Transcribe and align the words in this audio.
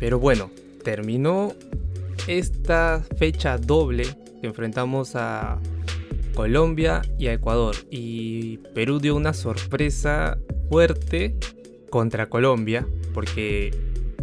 Pero 0.00 0.18
bueno, 0.18 0.50
terminó 0.82 1.52
esta 2.26 3.04
fecha 3.18 3.58
doble 3.58 4.04
que 4.40 4.46
enfrentamos 4.46 5.14
a 5.14 5.60
Colombia 6.34 7.02
y 7.18 7.26
a 7.26 7.34
Ecuador. 7.34 7.76
Y 7.90 8.56
Perú 8.74 8.98
dio 8.98 9.14
una 9.14 9.34
sorpresa 9.34 10.38
fuerte 10.70 11.36
contra 11.90 12.30
Colombia, 12.30 12.88
porque 13.12 13.74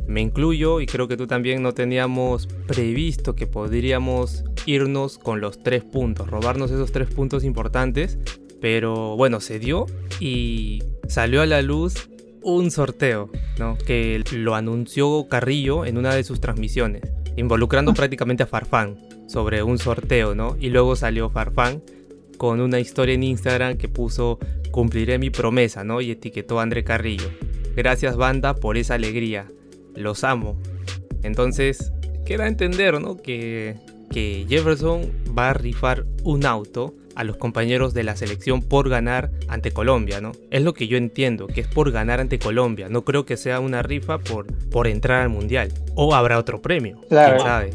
me 0.07 0.21
incluyo 0.21 0.81
y 0.81 0.87
creo 0.87 1.07
que 1.07 1.15
tú 1.15 1.27
también 1.27 1.61
no 1.61 1.73
teníamos 1.73 2.48
previsto 2.66 3.36
que 3.36 3.46
podríamos 3.46 4.46
irnos 4.66 5.20
con 5.20 5.41
los 5.41 5.62
tres 5.62 5.84
puntos, 5.84 6.28
robarnos 6.28 6.71
esos 6.71 6.91
tres 6.91 7.07
puntos 7.07 7.44
importantes. 7.44 8.18
Pero 8.59 9.16
bueno, 9.16 9.39
se 9.41 9.59
dio 9.59 9.86
y 10.20 10.82
salió 11.07 11.44
a 11.44 11.46
la 11.46 11.62
luz 11.62 12.09
un 12.48 12.71
sorteo, 12.71 13.29
¿no? 13.59 13.77
Que 13.77 14.23
lo 14.32 14.55
anunció 14.55 15.27
Carrillo 15.30 15.86
en 15.86 15.98
una 15.98 16.16
de 16.16 16.23
sus 16.23 16.39
transmisiones, 16.39 17.02
involucrando 17.35 17.94
prácticamente 17.94 18.44
a 18.44 18.48
Farfán 18.48 18.98
sobre 19.27 19.63
un 19.63 19.77
sorteo, 19.77 20.34
¿no? 20.34 20.55
Y 20.57 20.70
luego 20.70 20.95
salió 20.95 21.30
Farfán 21.30 21.84
con 22.38 22.62
una 22.62 22.80
historia 22.80 23.16
en 23.16 23.23
Instagram 23.23 23.77
que 23.77 23.90
puso 23.90 24.40
cumpliré 24.71 25.20
mi 25.20 25.30
promesa, 25.30 25.84
¿no? 25.84 25.99
Y 25.99 26.12
etiquetó 26.12 26.59
a 26.59 26.63
André 26.63 26.85
Carrillo. 26.85 27.30
Gracias 27.76 28.16
banda 28.16 28.55
por 28.55 28.77
esa 28.77 28.93
alegría. 28.93 29.48
Los 29.93 30.23
amo. 30.23 30.57
Entonces, 31.23 31.91
queda 32.26 32.48
entender, 32.48 33.02
¿no? 33.02 33.18
Que, 33.18 33.76
que 34.09 34.45
Jefferson 34.48 35.12
va 35.38 35.49
a 35.49 35.54
rifar 35.54 36.05
un 36.23 36.45
auto 36.45 36.95
a 37.17 37.23
los 37.23 37.38
compañeros 37.38 37.95
de 37.95 38.03
la 38.03 38.16
selección 38.16 38.62
por 38.62 38.89
ganar 38.89 39.31
ante 39.48 39.71
Colombia, 39.71 40.21
¿no? 40.21 40.34
Es 40.52 40.62
lo 40.62 40.76
que 40.76 40.88
yo 40.88 40.98
entiendo, 40.98 41.48
que 41.48 41.62
es 41.62 41.67
por 41.67 41.91
ganar 41.91 42.20
ante 42.20 42.38
Colombia. 42.38 42.90
No 42.90 43.03
creo 43.03 43.26
que 43.26 43.38
sea 43.38 43.59
una 43.59 43.81
rifa 43.81 44.20
por, 44.20 44.45
por 44.70 44.85
entrar 44.85 45.23
al 45.23 45.30
Mundial. 45.30 45.73
O 45.95 46.13
habrá 46.13 46.38
otro 46.38 46.62
premio, 46.62 47.02
Claro. 47.09 47.38
quién 47.38 47.48
sabe. 47.48 47.70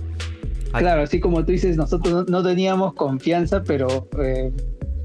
Claro, 0.70 1.02
así 1.02 1.18
como 1.18 1.44
tú 1.44 1.50
dices, 1.50 1.76
nosotros 1.76 2.28
no, 2.28 2.42
teníamos 2.44 2.94
confianza, 2.94 3.64
pero 3.64 4.08
eh, 4.22 4.52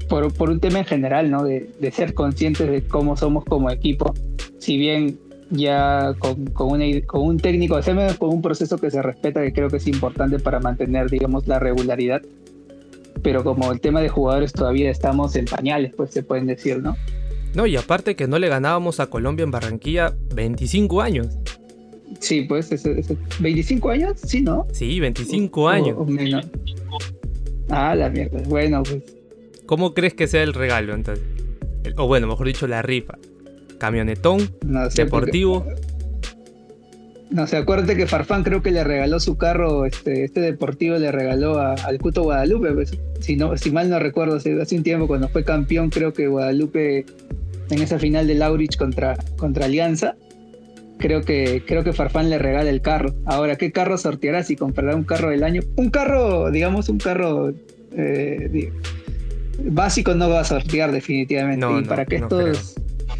por, 0.08 0.32
por 0.32 0.50
un 0.50 0.60
tema 0.60 0.78
en 0.78 0.84
general, 0.84 1.32
¿no? 1.32 1.42
De, 1.42 1.68
de 1.80 1.90
ser 1.90 2.14
conscientes 2.14 2.70
de 2.70 2.82
cómo 2.82 3.16
somos 3.16 3.44
como 3.44 3.70
equipo. 3.70 4.14
Si 4.60 4.78
bien 4.78 5.18
ya 5.50 6.14
con, 6.20 6.46
con, 6.46 6.70
una, 6.70 6.84
con 7.06 7.22
un 7.22 7.38
técnico, 7.38 7.74
o 7.74 7.82
sea, 7.82 8.14
con 8.16 8.30
un 8.30 8.40
proceso 8.40 8.78
que 8.78 8.90
se 8.90 9.02
respeta, 9.02 9.42
que 9.42 9.52
creo 9.52 9.68
que 9.68 9.78
es 9.78 9.86
importante 9.88 10.38
para 10.38 10.60
mantener, 10.60 11.10
digamos, 11.10 11.48
la 11.48 11.58
regularidad. 11.58 12.22
Pero 13.22 13.42
como 13.44 13.72
el 13.72 13.80
tema 13.80 14.00
de 14.00 14.08
jugadores 14.08 14.52
todavía 14.52 14.90
estamos 14.90 15.34
en 15.36 15.44
pañales, 15.46 15.92
pues 15.96 16.10
se 16.10 16.22
pueden 16.22 16.46
decir, 16.46 16.80
¿no? 16.82 16.96
No, 17.54 17.66
y 17.66 17.76
aparte 17.76 18.14
que 18.16 18.26
no 18.28 18.38
le 18.38 18.48
ganábamos 18.48 19.00
a 19.00 19.06
Colombia 19.08 19.42
en 19.44 19.50
Barranquilla 19.50 20.14
25 20.34 21.00
años. 21.00 21.28
Sí, 22.20 22.42
pues, 22.42 22.70
ese- 22.72 22.94
¿25 23.40 23.90
años? 23.90 24.12
Sí, 24.24 24.40
¿no? 24.42 24.66
Sí, 24.72 24.98
25 25.00 25.62
O- 25.62 25.68
años. 25.68 25.94
o 25.98 26.04
menos. 26.04 26.46
Ah, 27.68 27.94
la 27.94 28.08
mierda. 28.08 28.40
Bueno, 28.46 28.82
pues 28.82 29.02
¿Cómo 29.66 29.92
crees 29.92 30.14
que 30.14 30.26
sea 30.26 30.42
el 30.42 30.54
regalo 30.54 30.94
entonces? 30.94 31.22
El- 31.84 31.94
o 31.98 32.06
bueno, 32.06 32.26
mejor 32.26 32.46
dicho, 32.46 32.66
la 32.66 32.80
rifa. 32.80 33.18
Camionetón, 33.78 34.50
no 34.66 34.88
deportivo. 34.88 35.66
No 37.30 37.46
sé, 37.46 37.58
acuérdate 37.58 37.94
que 37.96 38.06
Farfán 38.06 38.42
creo 38.42 38.62
que 38.62 38.70
le 38.70 38.84
regaló 38.84 39.20
su 39.20 39.36
carro, 39.36 39.84
este, 39.84 40.24
este 40.24 40.40
deportivo 40.40 40.96
le 40.96 41.12
regaló 41.12 41.58
a- 41.58 41.74
al 41.74 41.98
Cuto 41.98 42.22
Guadalupe, 42.22 42.72
pues, 42.72 42.98
si, 43.20 43.36
no, 43.36 43.54
si 43.58 43.70
mal 43.70 43.90
no 43.90 43.98
recuerdo, 43.98 44.36
hace, 44.36 44.60
hace 44.60 44.76
un 44.76 44.82
tiempo 44.82 45.06
cuando 45.06 45.28
fue 45.28 45.44
campeón, 45.44 45.90
creo 45.90 46.12
que 46.14 46.26
Guadalupe 46.26 47.04
en 47.70 47.82
esa 47.82 47.98
final 47.98 48.26
de 48.26 48.34
Laurich 48.34 48.76
contra, 48.78 49.16
contra 49.36 49.66
Alianza, 49.66 50.14
creo 50.98 51.20
que, 51.20 51.62
creo 51.66 51.84
que 51.84 51.92
Farfán 51.92 52.30
le 52.30 52.38
regala 52.38 52.70
el 52.70 52.80
carro. 52.80 53.14
Ahora, 53.26 53.56
¿qué 53.56 53.72
carro 53.72 53.98
sorteará 53.98 54.42
si 54.42 54.56
comprará 54.56 54.96
un 54.96 55.04
carro 55.04 55.28
del 55.28 55.44
año? 55.44 55.60
Un 55.76 55.90
carro, 55.90 56.50
digamos, 56.50 56.88
un 56.88 56.98
carro 56.98 57.52
eh, 57.94 58.72
básico 59.64 60.14
no 60.14 60.30
va 60.30 60.40
a 60.40 60.44
sortear 60.44 60.92
definitivamente. 60.92 61.60
No, 61.60 61.78
y 61.78 61.82
no, 61.82 61.88
para 61.88 62.06
que 62.06 62.18
no 62.20 62.26
estos 62.26 62.74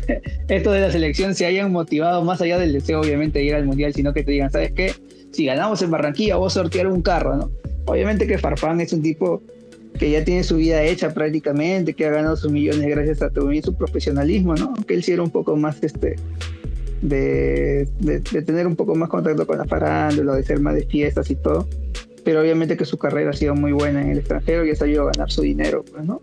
estos 0.49 0.73
de 0.73 0.81
la 0.81 0.91
selección 0.91 1.35
se 1.35 1.47
hayan 1.47 1.73
motivado 1.73 2.23
más 2.25 2.41
allá 2.41 2.59
del 2.59 2.73
deseo, 2.73 3.01
obviamente, 3.01 3.39
de 3.39 3.47
ir 3.47 3.55
al 3.55 3.67
mundial, 3.67 3.93
sino 3.95 4.13
que 4.13 4.25
te 4.25 4.33
digan, 4.33 4.51
¿sabes 4.51 4.73
qué? 4.73 4.93
Si 5.33 5.45
ganamos 5.45 5.83
en 5.83 5.91
Barranquilla, 5.91 6.37
vos 6.37 6.55
sortear 6.55 6.87
un 6.87 7.03
carro, 7.03 7.37
¿no? 7.37 7.51
Obviamente 7.87 8.27
que 8.27 8.39
Farfán 8.39 8.81
es 8.81 8.93
un 8.93 9.03
tipo 9.03 9.43
que 9.99 10.11
ya 10.11 10.25
tiene 10.25 10.45
su 10.45 10.57
vida 10.57 10.83
hecha 10.83 11.13
prácticamente, 11.13 11.95
que 11.95 12.07
ha 12.07 12.11
ganado 12.11 12.37
sus 12.37 12.53
millones 12.53 12.87
gracias 12.89 13.23
a 13.23 13.31
también 13.31 13.63
su 13.63 13.75
profesionalismo, 13.75 14.55
¿no? 14.55 14.75
Aunque 14.77 14.95
él 14.95 15.03
sí 15.03 15.13
era 15.13 15.23
un 15.23 15.31
poco 15.31 15.57
más 15.57 15.83
este 15.83 16.17
de, 17.03 17.89
de, 18.01 18.21
de 18.21 18.43
tener 18.43 18.67
un 18.67 18.77
poco 18.77 18.95
más 18.95 19.09
contacto 19.09 19.47
con 19.47 19.59
la 19.59 19.65
farándula, 19.65 20.35
de 20.35 20.43
ser 20.43 20.61
más 20.61 20.75
de 20.75 20.87
fiestas 20.87 21.31
y 21.31 21.37
todo. 21.37 21.69
Pero 22.25 22.41
obviamente 22.41 22.77
que 22.77 22.85
su 22.85 22.99
carrera 22.99 23.31
ha 23.31 23.35
sido 23.35 23.55
muy 23.55 23.73
buena 23.73 24.03
en 24.03 24.11
el 24.11 24.19
extranjero 24.19 24.65
y 24.65 24.71
ha 24.71 24.77
sabido 24.77 25.07
ganar 25.07 25.31
su 25.31 25.43
dinero, 25.43 25.85
pues, 25.91 26.05
¿no? 26.05 26.21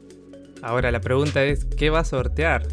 Ahora 0.62 0.92
la 0.92 1.02
pregunta 1.02 1.44
es, 1.44 1.66
¿qué 1.66 1.90
va 1.90 2.00
a 2.00 2.06
sortear? 2.06 2.64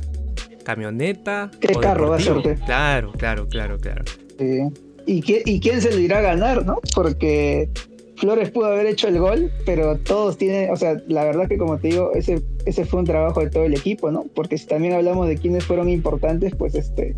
¿Camioneta? 0.65 1.51
¿Qué 1.61 1.73
o 1.77 1.81
carro 1.81 2.11
va 2.11 2.17
a? 2.17 2.21
Claro, 2.67 3.13
claro, 3.13 3.49
claro, 3.49 3.79
claro. 3.79 4.05
Sí. 4.39 4.61
¿Y, 5.07 5.21
qué- 5.21 5.43
¿Y 5.45 5.61
quién 5.61 5.81
se 5.81 5.91
lo 5.93 5.99
irá 5.99 6.19
a 6.19 6.23
ganar, 6.23 6.65
no? 6.65 6.79
Porque 6.95 7.69
Flores 8.17 8.51
pudo 8.51 8.67
haber 8.67 8.87
hecho 8.87 9.09
el 9.09 9.19
gol, 9.19 9.51
pero 9.67 9.97
todos 9.99 10.39
tienen, 10.39 10.71
o 10.71 10.77
sea, 10.77 10.97
la 11.09 11.25
verdad 11.25 11.49
que 11.49 11.59
como 11.59 11.77
te 11.79 11.89
digo, 11.89 12.13
ese, 12.15 12.41
ese 12.67 12.85
fue 12.85 13.01
un 13.01 13.07
trabajo 13.07 13.41
de 13.41 13.51
todo 13.51 13.65
el 13.65 13.75
equipo, 13.75 14.13
¿no? 14.13 14.27
Porque 14.35 14.57
si 14.59 14.67
también 14.67 14.93
hablamos 14.95 15.27
de 15.29 15.37
quiénes 15.37 15.65
fueron 15.65 15.89
importantes, 15.89 16.55
pues 16.57 16.75
este 16.77 17.17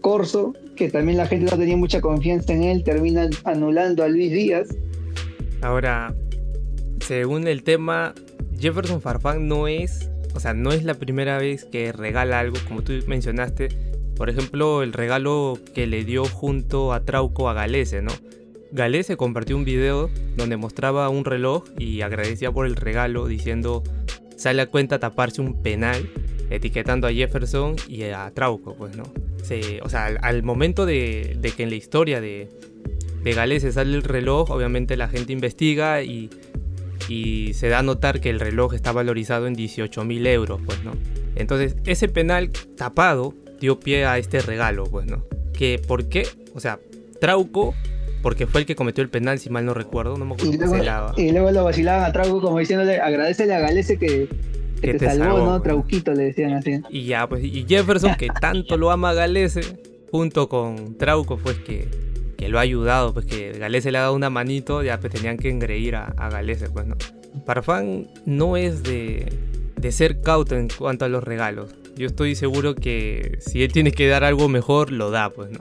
Corso, 0.00 0.54
que 0.76 0.88
también 0.88 1.18
la 1.18 1.26
gente 1.26 1.50
no 1.50 1.58
tenía 1.58 1.76
mucha 1.76 2.00
confianza 2.00 2.54
en 2.54 2.62
él, 2.62 2.82
termina 2.84 3.28
anulando 3.44 4.02
a 4.02 4.08
Luis 4.08 4.32
Díaz. 4.32 4.68
Ahora, 5.60 6.14
según 7.00 7.46
el 7.46 7.62
tema, 7.62 8.14
Jefferson 8.58 9.02
Farfán 9.02 9.46
no 9.46 9.68
es, 9.68 10.09
o 10.34 10.40
sea, 10.40 10.54
no 10.54 10.72
es 10.72 10.84
la 10.84 10.94
primera 10.94 11.38
vez 11.38 11.64
que 11.64 11.92
regala 11.92 12.40
algo, 12.40 12.56
como 12.66 12.82
tú 12.82 12.92
mencionaste. 13.06 13.68
Por 14.16 14.28
ejemplo, 14.28 14.82
el 14.82 14.92
regalo 14.92 15.58
que 15.74 15.86
le 15.86 16.04
dio 16.04 16.24
junto 16.24 16.92
a 16.92 17.04
Trauco 17.04 17.48
a 17.48 17.54
Galese, 17.54 18.02
¿no? 18.02 18.12
Galese 18.72 19.16
compartió 19.16 19.56
un 19.56 19.64
video 19.64 20.10
donde 20.36 20.56
mostraba 20.56 21.08
un 21.08 21.24
reloj 21.24 21.64
y 21.78 22.02
agradecía 22.02 22.52
por 22.52 22.66
el 22.66 22.76
regalo 22.76 23.26
diciendo 23.26 23.82
sale 24.36 24.62
a 24.62 24.66
cuenta 24.66 24.98
taparse 24.98 25.40
un 25.40 25.62
penal, 25.62 26.08
etiquetando 26.50 27.06
a 27.06 27.12
Jefferson 27.12 27.76
y 27.88 28.04
a 28.04 28.30
Trauco, 28.30 28.74
pues, 28.74 28.96
¿no? 28.96 29.04
O 29.82 29.88
sea, 29.88 30.06
al, 30.06 30.42
momento 30.44 30.86
de, 30.86 31.36
de 31.40 31.50
que 31.50 31.64
en 31.64 31.70
la 31.70 31.76
historia 31.76 32.20
de, 32.20 32.48
de 33.24 33.72
sale 33.72 33.96
el 33.96 34.02
reloj, 34.02 34.50
obviamente 34.50 34.96
la 34.96 35.08
gente 35.08 35.32
investiga 35.32 36.02
y, 36.02 36.30
y 37.10 37.54
se 37.54 37.68
da 37.68 37.80
a 37.80 37.82
notar 37.82 38.20
que 38.20 38.30
el 38.30 38.38
reloj 38.38 38.74
está 38.74 38.92
valorizado 38.92 39.48
en 39.48 39.54
18 39.54 40.04
mil 40.04 40.26
euros, 40.26 40.60
pues, 40.64 40.82
¿no? 40.84 40.92
Entonces, 41.34 41.74
ese 41.84 42.08
penal 42.08 42.50
tapado 42.76 43.34
dio 43.60 43.80
pie 43.80 44.06
a 44.06 44.16
este 44.16 44.40
regalo, 44.40 44.84
pues, 44.84 45.06
¿no? 45.06 45.24
Que, 45.52 45.80
¿por 45.84 46.08
qué? 46.08 46.26
O 46.54 46.60
sea, 46.60 46.78
Trauco, 47.20 47.74
porque 48.22 48.46
fue 48.46 48.60
el 48.60 48.66
que 48.66 48.76
cometió 48.76 49.02
el 49.02 49.10
penal, 49.10 49.40
si 49.40 49.50
mal 49.50 49.66
no 49.66 49.74
recuerdo, 49.74 50.16
no 50.16 50.24
me 50.24 50.34
acuerdo 50.34 50.52
Y 50.52 50.56
luego, 50.56 51.12
y 51.16 51.32
luego 51.32 51.50
lo 51.50 51.64
vacilaban 51.64 52.04
a 52.04 52.12
Trauco 52.12 52.40
como 52.40 52.58
diciéndole, 52.60 53.00
agradecele 53.00 53.54
a 53.54 53.58
Galese 53.58 53.98
que, 53.98 54.28
que 54.76 54.80
Que 54.80 54.92
te, 54.92 54.98
te 55.00 55.06
salvó, 55.06 55.24
salvó, 55.24 55.38
¿no? 55.38 55.50
pues. 55.50 55.62
Trauquito 55.64 56.14
le 56.14 56.24
decían 56.24 56.52
así. 56.52 56.80
Y 56.90 57.06
ya, 57.06 57.28
pues, 57.28 57.42
y 57.42 57.66
Jefferson, 57.68 58.14
que 58.14 58.28
tanto 58.40 58.76
lo 58.76 58.92
ama 58.92 59.10
a 59.10 59.14
Galese, 59.14 59.62
junto 60.12 60.48
con 60.48 60.96
Trauco, 60.96 61.38
pues 61.38 61.58
que, 61.58 61.88
que 62.40 62.48
lo 62.48 62.58
ha 62.58 62.62
ayudado, 62.62 63.12
pues 63.12 63.26
que 63.26 63.52
Galese 63.52 63.92
le 63.92 63.98
ha 63.98 64.00
dado 64.00 64.14
una 64.14 64.30
manito, 64.30 64.82
ya 64.82 64.98
pues 64.98 65.12
tenían 65.12 65.36
que 65.36 65.50
engreír 65.50 65.94
a, 65.94 66.06
a 66.16 66.30
Galese, 66.30 66.70
pues 66.70 66.86
no. 66.86 66.96
Farfán 67.44 68.08
no 68.24 68.56
es 68.56 68.82
de, 68.82 69.30
de 69.76 69.92
ser 69.92 70.22
cauto 70.22 70.56
en 70.56 70.68
cuanto 70.68 71.04
a 71.04 71.08
los 71.08 71.22
regalos. 71.22 71.74
Yo 71.96 72.06
estoy 72.06 72.34
seguro 72.34 72.74
que 72.74 73.36
si 73.40 73.62
él 73.62 73.72
tiene 73.72 73.92
que 73.92 74.08
dar 74.08 74.24
algo 74.24 74.48
mejor, 74.48 74.90
lo 74.90 75.10
da, 75.10 75.28
pues 75.28 75.50
no. 75.50 75.60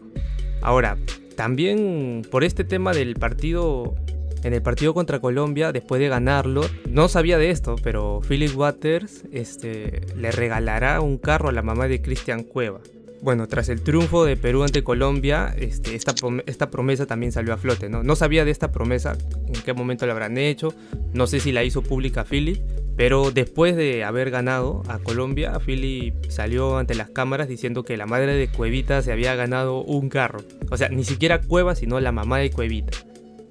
Ahora, 0.61 0.97
también 1.35 2.21
por 2.31 2.45
este 2.45 2.63
tema 2.63 2.93
del 2.93 3.15
partido, 3.15 3.95
en 4.43 4.53
el 4.53 4.61
partido 4.61 4.93
contra 4.93 5.19
Colombia, 5.19 5.73
después 5.73 5.99
de 5.99 6.07
ganarlo, 6.07 6.61
no 6.89 7.09
sabía 7.09 7.37
de 7.37 7.49
esto, 7.49 7.75
pero 7.83 8.21
Philip 8.25 8.55
Waters 8.55 9.25
este, 9.33 9.99
le 10.15 10.31
regalará 10.31 11.01
un 11.01 11.17
carro 11.17 11.49
a 11.49 11.51
la 11.51 11.61
mamá 11.61 11.89
de 11.89 12.01
Cristian 12.01 12.43
Cueva. 12.43 12.79
Bueno, 13.21 13.47
tras 13.47 13.67
el 13.67 13.81
triunfo 13.81 14.23
de 14.23 14.37
Perú 14.37 14.63
ante 14.63 14.81
Colombia, 14.83 15.53
este, 15.59 15.93
esta, 15.95 16.15
prom- 16.15 16.41
esta 16.45 16.69
promesa 16.71 17.05
también 17.05 17.33
salió 17.33 17.53
a 17.53 17.57
flote, 17.57 17.89
¿no? 17.89 18.01
No 18.01 18.15
sabía 18.15 18.45
de 18.45 18.51
esta 18.51 18.71
promesa, 18.71 19.17
en 19.45 19.61
qué 19.61 19.73
momento 19.73 20.05
la 20.05 20.13
habrán 20.13 20.37
hecho, 20.37 20.73
no 21.13 21.27
sé 21.27 21.41
si 21.41 21.51
la 21.51 21.65
hizo 21.65 21.81
pública 21.83 22.23
Philip, 22.23 22.61
pero 22.95 23.31
después 23.31 23.75
de 23.75 24.03
haber 24.05 24.29
ganado 24.31 24.83
a 24.87 24.99
Colombia, 24.99 25.59
Philip 25.65 26.13
salió 26.29 26.77
ante 26.77 26.95
las 26.95 27.09
cámaras 27.09 27.49
diciendo 27.49 27.83
que 27.83 27.97
la 27.97 28.05
madre 28.05 28.35
de 28.35 28.47
Cuevita 28.47 29.01
se 29.01 29.11
había 29.11 29.35
ganado 29.35 29.83
un 29.83 30.07
carro. 30.09 30.39
O 30.71 30.77
sea, 30.77 30.87
ni 30.89 31.03
siquiera 31.03 31.41
Cueva, 31.41 31.75
sino 31.75 31.99
la 31.99 32.11
mamá 32.13 32.39
de 32.39 32.51
Cuevita. 32.51 32.97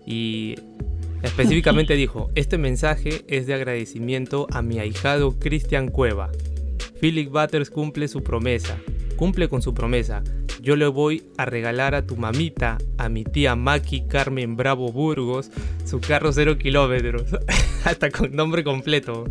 Y 0.06 0.54
específicamente 1.22 1.94
dijo, 1.96 2.30
este 2.34 2.56
mensaje 2.58 3.22
es 3.26 3.46
de 3.46 3.54
agradecimiento 3.54 4.46
a 4.50 4.62
mi 4.62 4.78
ahijado 4.78 5.38
Cristian 5.38 5.88
Cueva. 5.88 6.30
Philip 7.00 7.30
Butters 7.30 7.70
cumple 7.70 8.08
su 8.08 8.22
promesa. 8.22 8.78
Cumple 9.18 9.48
con 9.48 9.60
su 9.60 9.74
promesa. 9.74 10.22
Yo 10.62 10.76
le 10.76 10.86
voy 10.86 11.24
a 11.36 11.44
regalar 11.44 11.94
a 11.94 12.06
tu 12.06 12.16
mamita, 12.16 12.78
a 12.96 13.08
mi 13.08 13.24
tía 13.24 13.56
Maki 13.56 14.06
Carmen 14.06 14.56
Bravo 14.56 14.90
Burgos, 14.92 15.50
su 15.84 16.00
carro 16.00 16.32
cero 16.32 16.56
kilómetros. 16.56 17.24
Hasta 17.84 18.10
con 18.10 18.34
nombre 18.34 18.64
completo. 18.64 19.24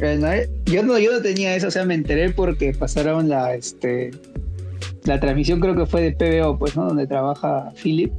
Eh, 0.00 0.48
yo 0.66 0.82
no, 0.82 0.98
yo 0.98 1.12
no 1.12 1.22
tenía 1.22 1.56
eso, 1.56 1.68
o 1.68 1.70
sea, 1.70 1.84
me 1.84 1.94
enteré 1.94 2.30
porque 2.30 2.72
pasaron 2.72 3.28
la, 3.28 3.54
este, 3.54 4.10
la 5.04 5.18
transmisión 5.18 5.58
creo 5.58 5.74
que 5.74 5.86
fue 5.86 6.02
de 6.02 6.12
PBO, 6.12 6.58
pues, 6.58 6.76
¿no? 6.76 6.86
Donde 6.86 7.06
trabaja 7.06 7.72
Philip. 7.82 8.12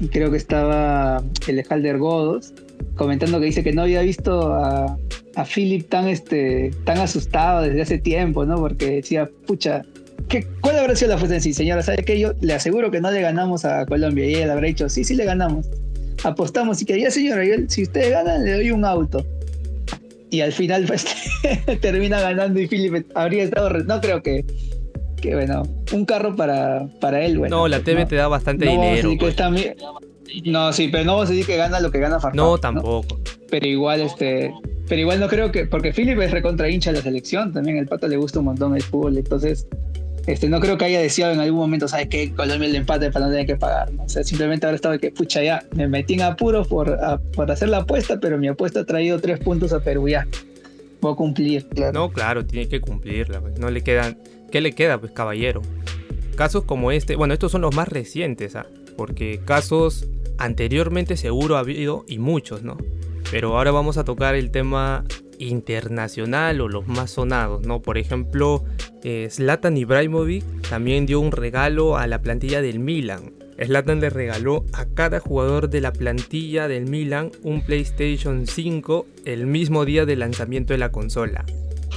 Y 0.00 0.08
creo 0.08 0.30
que 0.30 0.36
estaba 0.36 1.22
el 1.46 1.64
Halder 1.68 1.98
Godos 1.98 2.54
comentando 2.94 3.40
que 3.40 3.46
dice 3.46 3.62
que 3.62 3.72
no 3.72 3.82
había 3.82 4.02
visto 4.02 4.52
a, 4.52 4.96
a 5.36 5.44
Philip 5.44 5.88
tan, 5.88 6.08
este, 6.08 6.70
tan 6.84 6.98
asustado 6.98 7.62
desde 7.62 7.82
hace 7.82 7.98
tiempo, 7.98 8.44
¿no? 8.44 8.56
Porque 8.56 8.96
decía, 8.96 9.28
pucha, 9.46 9.82
¿qué, 10.28 10.46
¿cuál 10.60 10.78
habrá 10.78 10.94
sido 10.96 11.10
la 11.10 11.18
fuerza 11.18 11.36
en 11.36 11.40
sí, 11.40 11.52
señora? 11.52 11.82
¿Sabe 11.82 12.04
qué? 12.04 12.18
Yo 12.18 12.32
le 12.40 12.54
aseguro 12.54 12.90
que 12.90 13.00
no 13.00 13.10
le 13.10 13.20
ganamos 13.20 13.64
a 13.64 13.86
Colombia. 13.86 14.26
Y 14.26 14.34
ella 14.34 14.46
le 14.46 14.52
habrá 14.52 14.66
dicho, 14.66 14.88
sí, 14.88 15.04
sí 15.04 15.14
le 15.14 15.24
ganamos. 15.24 15.66
Apostamos. 16.22 16.80
Y 16.82 16.84
que 16.84 17.00
ya, 17.00 17.10
señora, 17.10 17.42
si 17.68 17.82
ustedes 17.82 18.10
ganan, 18.10 18.44
le 18.44 18.52
doy 18.52 18.70
un 18.70 18.84
auto. 18.84 19.24
Y 20.30 20.40
al 20.40 20.52
final, 20.52 20.84
pues, 20.86 21.06
termina 21.80 22.20
ganando 22.20 22.60
y 22.60 22.66
Philip 22.66 23.06
habría 23.14 23.44
estado... 23.44 23.70
No 23.70 24.00
creo 24.00 24.22
que 24.22 24.44
que 25.24 25.34
bueno, 25.34 25.62
un 25.94 26.04
carro 26.04 26.36
para, 26.36 26.86
para 27.00 27.24
él, 27.24 27.38
bueno. 27.38 27.56
No, 27.56 27.68
la 27.68 27.80
TV 27.80 28.04
te 28.04 28.14
da 28.14 28.28
bastante 28.28 28.66
dinero. 28.66 29.14
Pues. 29.18 29.34
No, 30.44 30.72
sí, 30.72 30.88
pero 30.88 31.04
no 31.04 31.12
vamos 31.14 31.28
a 31.28 31.32
decir 31.32 31.46
que 31.46 31.56
gana 31.56 31.80
lo 31.80 31.90
que 31.90 31.98
gana 31.98 32.20
Farfán. 32.20 32.36
No, 32.36 32.58
tampoco. 32.58 33.18
Pero 33.50 33.66
igual, 33.66 34.00
este, 34.00 34.52
pero 34.88 35.00
igual 35.00 35.20
no 35.20 35.28
creo 35.28 35.50
que, 35.50 35.66
porque 35.66 35.92
Philip 35.92 36.20
es 36.20 36.30
recontra 36.30 36.68
hincha 36.68 36.90
de 36.90 36.98
la 36.98 37.02
selección, 37.02 37.52
también 37.52 37.78
el 37.78 37.86
pato 37.86 38.08
le 38.08 38.16
gusta 38.16 38.40
un 38.40 38.46
montón 38.46 38.74
el 38.76 38.82
fútbol, 38.82 39.16
entonces, 39.16 39.66
este, 40.26 40.48
no 40.48 40.60
creo 40.60 40.76
que 40.76 40.86
haya 40.86 41.00
deseado 41.00 41.32
en 41.32 41.40
algún 41.40 41.60
momento, 41.60 41.88
¿sabes 41.88 42.08
qué? 42.08 42.32
Colombia 42.32 42.68
el 42.68 42.74
empate 42.74 43.10
para 43.10 43.26
no 43.26 43.30
tener 43.30 43.46
que 43.46 43.56
pagar, 43.56 43.90
O 43.98 44.08
sea, 44.08 44.24
simplemente 44.24 44.66
habrá 44.66 44.76
estado 44.76 44.92
de 44.92 44.98
que, 44.98 45.10
pucha, 45.10 45.42
ya, 45.42 45.64
me 45.74 45.88
metí 45.88 46.14
en 46.14 46.22
apuros 46.22 46.68
por, 46.68 46.98
por 47.34 47.50
hacer 47.50 47.68
la 47.68 47.78
apuesta, 47.78 48.18
pero 48.20 48.38
mi 48.38 48.48
apuesta 48.48 48.80
ha 48.80 48.84
traído 48.84 49.20
tres 49.20 49.38
puntos 49.38 49.72
a 49.72 49.80
Perú, 49.80 50.08
ya. 50.08 50.26
Voy 51.00 51.12
a 51.12 51.16
cumplir, 51.16 51.66
claro. 51.68 51.92
No, 51.92 52.10
claro, 52.10 52.44
tiene 52.46 52.68
que 52.68 52.80
cumplirla, 52.80 53.40
pues. 53.40 53.58
no 53.58 53.70
le 53.70 53.82
quedan, 53.82 54.18
¿qué 54.50 54.60
le 54.60 54.72
queda, 54.72 54.98
pues, 54.98 55.12
caballero? 55.12 55.62
Casos 56.34 56.64
como 56.64 56.90
este, 56.90 57.16
bueno, 57.16 57.34
estos 57.34 57.52
son 57.52 57.60
los 57.60 57.74
más 57.74 57.88
recientes, 57.88 58.56
¿ah? 58.56 58.66
Porque 58.96 59.40
casos 59.44 60.08
anteriormente 60.38 61.16
seguro 61.16 61.56
ha 61.56 61.60
habido 61.60 62.04
y 62.08 62.18
muchos, 62.18 62.62
¿no? 62.62 62.76
Pero 63.30 63.56
ahora 63.56 63.70
vamos 63.70 63.96
a 63.96 64.04
tocar 64.04 64.34
el 64.34 64.50
tema 64.50 65.04
internacional 65.38 66.60
o 66.60 66.68
los 66.68 66.86
más 66.86 67.12
sonados, 67.12 67.66
¿no? 67.66 67.82
Por 67.82 67.98
ejemplo, 67.98 68.64
eh, 69.02 69.28
Zlatan 69.30 69.76
Ibrahimovic 69.76 70.44
también 70.68 71.06
dio 71.06 71.20
un 71.20 71.32
regalo 71.32 71.96
a 71.96 72.06
la 72.06 72.20
plantilla 72.20 72.62
del 72.62 72.78
Milan. 72.78 73.32
Zlatan 73.62 74.00
le 74.00 74.10
regaló 74.10 74.64
a 74.72 74.86
cada 74.86 75.20
jugador 75.20 75.70
de 75.70 75.80
la 75.80 75.92
plantilla 75.92 76.68
del 76.68 76.86
Milan 76.86 77.30
un 77.42 77.62
PlayStation 77.62 78.46
5 78.46 79.06
el 79.24 79.46
mismo 79.46 79.84
día 79.84 80.06
del 80.06 80.20
lanzamiento 80.20 80.72
de 80.74 80.78
la 80.78 80.90
consola. 80.90 81.44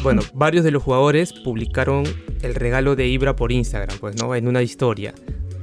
Bueno, 0.04 0.22
varios 0.34 0.64
de 0.64 0.72
los 0.72 0.84
jugadores 0.84 1.34
publicaron 1.34 2.04
el 2.44 2.54
regalo 2.54 2.96
de 2.96 3.08
Ibra 3.08 3.36
por 3.36 3.52
Instagram, 3.52 3.98
pues, 4.00 4.16
¿no? 4.16 4.36
En 4.36 4.48
una 4.48 4.62
historia. 4.62 5.14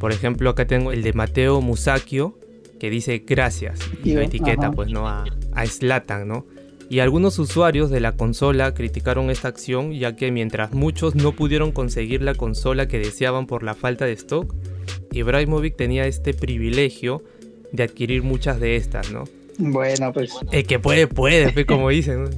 Por 0.00 0.12
ejemplo, 0.12 0.50
acá 0.50 0.66
tengo 0.66 0.90
el 0.90 1.02
de 1.02 1.12
Mateo 1.12 1.60
Musacchio, 1.60 2.36
que 2.78 2.90
dice 2.90 3.24
gracias 3.26 3.78
y 4.02 4.14
la 4.14 4.24
etiqueta, 4.24 4.70
pues, 4.70 4.90
¿no? 4.90 5.08
A, 5.08 5.24
a 5.52 5.66
Slatan, 5.66 6.28
¿no? 6.28 6.46
Y 6.90 7.00
algunos 7.00 7.38
usuarios 7.38 7.90
de 7.90 8.00
la 8.00 8.12
consola 8.12 8.74
criticaron 8.74 9.30
esta 9.30 9.48
acción 9.48 9.92
ya 9.92 10.16
que 10.16 10.30
mientras 10.30 10.72
muchos 10.72 11.14
no 11.14 11.32
pudieron 11.32 11.72
conseguir 11.72 12.22
la 12.22 12.34
consola 12.34 12.86
que 12.88 12.98
deseaban 12.98 13.46
por 13.46 13.62
la 13.62 13.74
falta 13.74 14.04
de 14.04 14.12
stock, 14.12 14.54
Ibrahimovic 15.12 15.76
tenía 15.76 16.06
este 16.06 16.34
privilegio 16.34 17.22
de 17.72 17.84
adquirir 17.84 18.22
muchas 18.22 18.60
de 18.60 18.76
estas, 18.76 19.10
¿no? 19.10 19.24
Bueno, 19.58 20.12
pues... 20.12 20.32
El 20.52 20.66
que 20.66 20.78
puede, 20.78 21.06
puede, 21.06 21.52
pues, 21.52 21.66
como 21.66 21.88
dicen. 21.88 22.28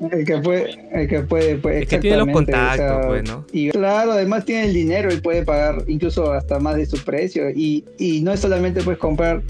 El 0.00 0.24
que 0.24 0.38
puede, 0.38 0.88
el 0.92 1.08
que 1.08 1.20
puede, 1.20 1.56
puede. 1.56 1.80
El 1.80 1.88
que 1.88 1.98
tiene 1.98 2.18
los 2.18 2.28
contactos, 2.28 3.06
pues, 3.06 3.28
¿no? 3.28 3.44
Y 3.52 3.70
claro, 3.70 4.12
además 4.12 4.44
tiene 4.44 4.66
el 4.66 4.74
dinero 4.74 5.12
y 5.12 5.20
puede 5.20 5.42
pagar 5.44 5.82
incluso 5.88 6.32
hasta 6.32 6.60
más 6.60 6.76
de 6.76 6.86
su 6.86 7.02
precio. 7.04 7.50
Y, 7.50 7.84
y 7.98 8.20
no 8.20 8.32
es 8.32 8.40
solamente 8.40 8.82
puedes 8.82 9.00
comprar 9.00 9.42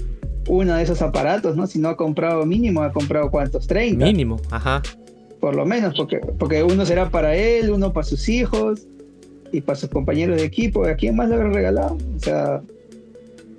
uno 0.47 0.75
de 0.75 0.83
esos 0.83 1.01
aparatos, 1.03 1.55
¿no? 1.55 1.67
Si 1.67 1.77
no 1.77 1.89
ha 1.89 1.95
comprado 1.95 2.45
mínimo, 2.45 2.81
ha 2.81 2.91
comprado 2.91 3.29
cuántos, 3.29 3.67
30. 3.67 4.03
Mínimo, 4.03 4.41
ajá. 4.49 4.81
Por 5.39 5.55
lo 5.55 5.65
menos, 5.65 5.93
porque, 5.95 6.17
porque 6.17 6.63
uno 6.63 6.85
será 6.85 7.09
para 7.09 7.35
él, 7.35 7.69
uno 7.69 7.93
para 7.93 8.03
sus 8.03 8.27
hijos 8.27 8.87
y 9.51 9.61
para 9.61 9.77
sus 9.77 9.89
compañeros 9.89 10.37
de 10.37 10.45
equipo. 10.45 10.83
¿A 10.85 10.95
quién 10.95 11.15
más 11.15 11.29
le 11.29 11.35
habrá 11.35 11.49
regalado? 11.49 11.97
O 12.15 12.19
sea, 12.19 12.61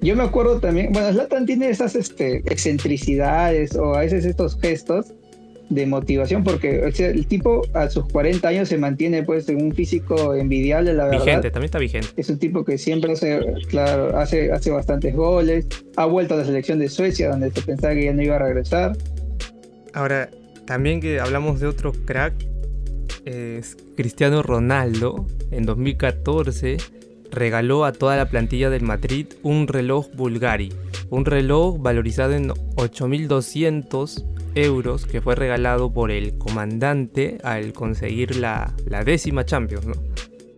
yo 0.03 0.17
me 0.17 0.25
acuerdo 0.25 0.59
también, 0.59 0.93
bueno, 0.93 1.13
Zlatan 1.13 1.47
tiene 1.47 1.71
esas 1.71 1.95
este, 1.95 2.39
excentricidades 2.39 3.77
o 3.77 3.95
a 3.95 4.01
veces 4.01 4.25
estos 4.25 4.59
gestos 4.59 5.13
de 5.71 5.87
motivación, 5.87 6.45
porque 6.45 6.81
el 6.99 7.27
tipo 7.27 7.63
a 7.73 7.89
sus 7.89 8.05
40 8.07 8.47
años 8.47 8.69
se 8.69 8.77
mantiene 8.77 9.23
pues 9.23 9.49
en 9.49 9.63
un 9.63 9.73
físico 9.73 10.35
envidiable, 10.35 10.93
la 10.93 11.05
verdad. 11.07 11.25
Vigente, 11.25 11.51
también 11.51 11.67
está 11.67 11.79
vigente. 11.79 12.09
Es 12.17 12.29
un 12.29 12.39
tipo 12.39 12.65
que 12.65 12.77
siempre 12.77 13.13
hace, 13.13 13.41
claro, 13.69 14.19
hace, 14.19 14.53
hace 14.53 14.71
bastantes 14.71 15.15
goles, 15.15 15.67
ha 15.97 16.05
vuelto 16.05 16.35
a 16.35 16.39
la 16.39 16.45
selección 16.45 16.79
de 16.81 16.89
Suecia, 16.89 17.31
donde 17.31 17.51
se 17.51 17.63
pensaba 17.63 17.95
que 17.95 18.05
ya 18.05 18.13
no 18.13 18.23
iba 18.23 18.37
a 18.37 18.41
regresar. 18.41 18.97
Ahora, 19.95 20.29
también 20.67 21.01
que 21.01 21.21
hablamos 21.21 21.61
de 21.61 21.69
otro 21.69 21.93
crack, 22.05 22.35
es 23.25 23.77
Cristiano 23.97 24.43
Ronaldo, 24.43 25.27
en 25.51 25.65
2014 25.65 26.79
regaló 27.31 27.85
a 27.85 27.93
toda 27.93 28.17
la 28.17 28.29
plantilla 28.29 28.71
del 28.71 28.83
Madrid 28.83 29.27
un 29.43 29.69
reloj 29.69 30.09
Bulgari, 30.15 30.73
un 31.11 31.25
reloj 31.25 31.81
valorizado 31.81 32.33
en 32.33 32.49
8.200 32.49 34.40
euros 34.55 35.06
que 35.06 35.20
fue 35.20 35.35
regalado 35.35 35.93
por 35.93 36.11
el 36.11 36.38
comandante 36.38 37.38
al 37.43 37.73
conseguir 37.73 38.37
la, 38.37 38.75
décima 39.05 39.44
Champions, 39.44 39.87
¿no? 39.87 39.94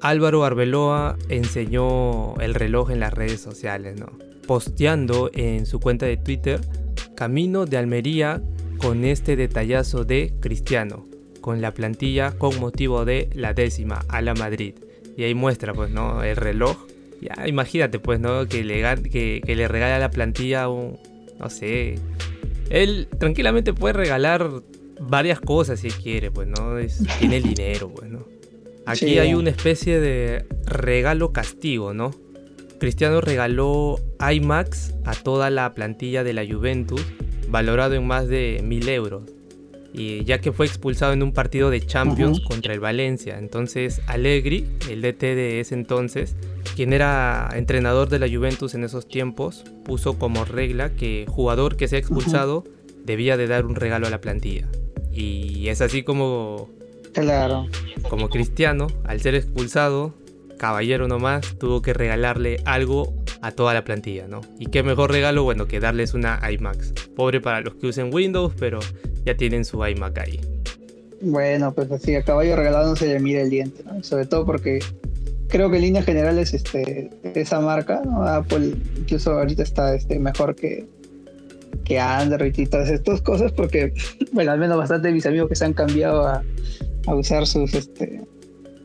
Álvaro 0.01 0.45
Arbeloa 0.45 1.17
enseñó 1.29 2.35
el 2.41 2.55
reloj 2.55 2.91
en 2.91 3.01
las 3.01 3.15
redes 3.15 3.41
sociales, 3.41 3.99
¿no? 3.99 4.07
Posteando 4.47 5.31
en 5.33 5.65
su 5.67 5.79
cuenta 5.79 6.07
de 6.07 6.17
Twitter, 6.17 6.61
camino 7.15 7.67
de 7.67 7.77
Almería 7.77 8.43
con 8.79 9.05
este 9.05 9.37
detallazo 9.37 10.05
de 10.05 10.35
Cristiano, 10.41 11.07
con 11.41 11.61
la 11.61 11.73
plantilla 11.73 12.33
con 12.33 12.59
motivo 12.59 13.05
de 13.05 13.31
la 13.35 13.55
décima 13.55 14.05
a 14.09 14.21
la 14.23 14.35
Madrid. 14.35 14.75
Y 15.17 15.25
ahí 15.25 15.35
muestra, 15.35 15.73
pues, 15.73 15.91
¿no? 15.91 16.23
El 16.25 16.37
reloj. 16.37 16.77
Ya, 17.21 17.47
imagínate, 17.47 18.01
pues, 18.01 18.19
¿no? 18.19 18.47
Que 18.47 18.65
le, 18.65 18.83
que, 19.09 19.41
le 19.47 19.69
regala 19.69 19.99
la 19.99 20.11
plantilla 20.11 20.69
un, 20.69 20.99
no 21.39 21.49
sé, 21.49 21.97
él 22.73 23.07
tranquilamente 23.19 23.75
puede 23.75 23.93
regalar 23.93 24.51
varias 24.99 25.41
cosas 25.41 25.81
si 25.81 25.91
quiere, 25.91 26.31
pues, 26.31 26.49
¿no? 26.49 26.77
tiene 27.19 27.37
el 27.37 27.43
dinero, 27.43 27.91
pues, 27.95 28.11
¿no? 28.11 28.27
Aquí 28.87 29.19
hay 29.19 29.35
una 29.35 29.51
especie 29.51 30.01
de 30.01 30.47
regalo 30.65 31.33
castigo, 31.33 31.93
¿no? 31.93 32.11
Cristiano 32.81 33.21
regaló 33.21 34.01
IMAX 34.19 34.95
a 35.05 35.15
toda 35.15 35.51
la 35.51 35.73
plantilla 35.75 36.25
de 36.25 36.33
la 36.33 36.45
Juventus, 36.45 37.05
valorado 37.49 37.95
en 37.95 38.07
más 38.07 38.27
de 38.27 38.61
mil 38.65 38.89
euros. 38.89 39.23
Y 39.95 40.25
ya 40.25 40.41
que 40.41 40.53
fue 40.53 40.67
expulsado 40.67 41.13
en 41.13 41.23
un 41.23 41.33
partido 41.33 41.71
de 41.71 41.85
Champions 41.85 42.41
contra 42.41 42.73
el 42.73 42.81
Valencia. 42.81 43.39
Entonces 43.39 44.01
Allegri, 44.07 44.67
el 44.89 45.03
DT 45.03 45.21
de 45.21 45.61
ese 45.61 45.75
entonces, 45.75 46.35
quien 46.75 46.93
era 46.93 47.51
entrenador 47.55 48.09
de 48.09 48.19
la 48.19 48.29
Juventus 48.29 48.75
en 48.75 48.85
esos 48.85 49.07
tiempos, 49.07 49.65
puso 49.85 50.19
como 50.19 50.45
regla 50.45 50.95
que 50.95 51.27
jugador 51.29 51.77
que 51.77 51.89
sea 51.89 51.99
expulsado 51.99 52.65
debía 53.05 53.37
de 53.37 53.47
dar 53.47 53.67
un 53.67 53.75
regalo 53.75 54.07
a 54.07 54.11
la 54.11 54.21
plantilla. 54.21 54.69
Y 55.13 55.69
es 55.69 55.81
así 55.81 56.03
como... 56.03 56.71
Claro. 57.13 57.67
Como 58.09 58.31
Cristiano, 58.31 58.87
al 59.05 59.21
ser 59.21 59.35
expulsado, 59.35 60.15
caballero 60.59 61.09
nomás, 61.09 61.59
tuvo 61.59 61.83
que 61.83 61.93
regalarle 61.93 62.63
algo 62.65 63.13
a 63.43 63.51
toda 63.51 63.75
la 63.75 63.85
plantilla, 63.85 64.29
¿no? 64.29 64.41
Y 64.59 64.67
qué 64.67 64.83
mejor 64.83 65.11
regalo, 65.11 65.43
bueno, 65.43 65.67
que 65.67 65.81
darles 65.81 66.15
una 66.15 66.41
iMac. 66.51 67.11
Pobre 67.15 67.41
para 67.41 67.61
los 67.61 67.75
que 67.75 67.89
usen 67.89 68.15
Windows, 68.15 68.55
pero 68.59 68.79
ya 69.25 69.37
tienen 69.37 69.65
su 69.65 69.85
iMac 69.87 70.19
ahí. 70.19 70.41
Bueno, 71.21 71.73
pues 71.73 71.91
así, 71.93 72.15
a 72.17 72.25
caballo 72.25 72.57
regalado 72.57 72.91
no 72.91 72.97
se 72.97 73.07
le 73.07 73.21
mira 73.21 73.43
el 73.43 73.51
diente, 73.51 73.85
¿no? 73.85 74.03
Sobre 74.03 74.27
todo 74.27 74.45
porque 74.45 74.81
creo 75.49 75.71
que 75.71 75.77
en 75.77 75.83
líneas 75.83 76.05
generales 76.05 76.53
este, 76.53 77.11
esa 77.35 77.61
marca, 77.61 78.03
¿no? 78.05 78.25
Apple 78.25 78.75
incluso 78.97 79.33
ahorita 79.33 79.63
está 79.63 79.95
este, 79.95 80.19
mejor 80.19 80.57
que, 80.57 80.87
que 81.85 82.01
Android 82.01 82.53
y 82.57 82.67
todas 82.67 82.89
estas 82.89 83.21
cosas 83.21 83.53
porque, 83.53 83.93
bueno, 84.33 84.51
al 84.51 84.59
menos 84.59 84.79
bastante 84.79 85.09
de 85.09 85.15
mis 85.15 85.27
amigos 85.27 85.49
que 85.49 85.55
se 85.55 85.65
han 85.65 85.75
cambiado 85.75 86.27
a, 86.27 86.43
usar 87.07 87.47
sus, 87.47 87.75
este, 87.75 88.23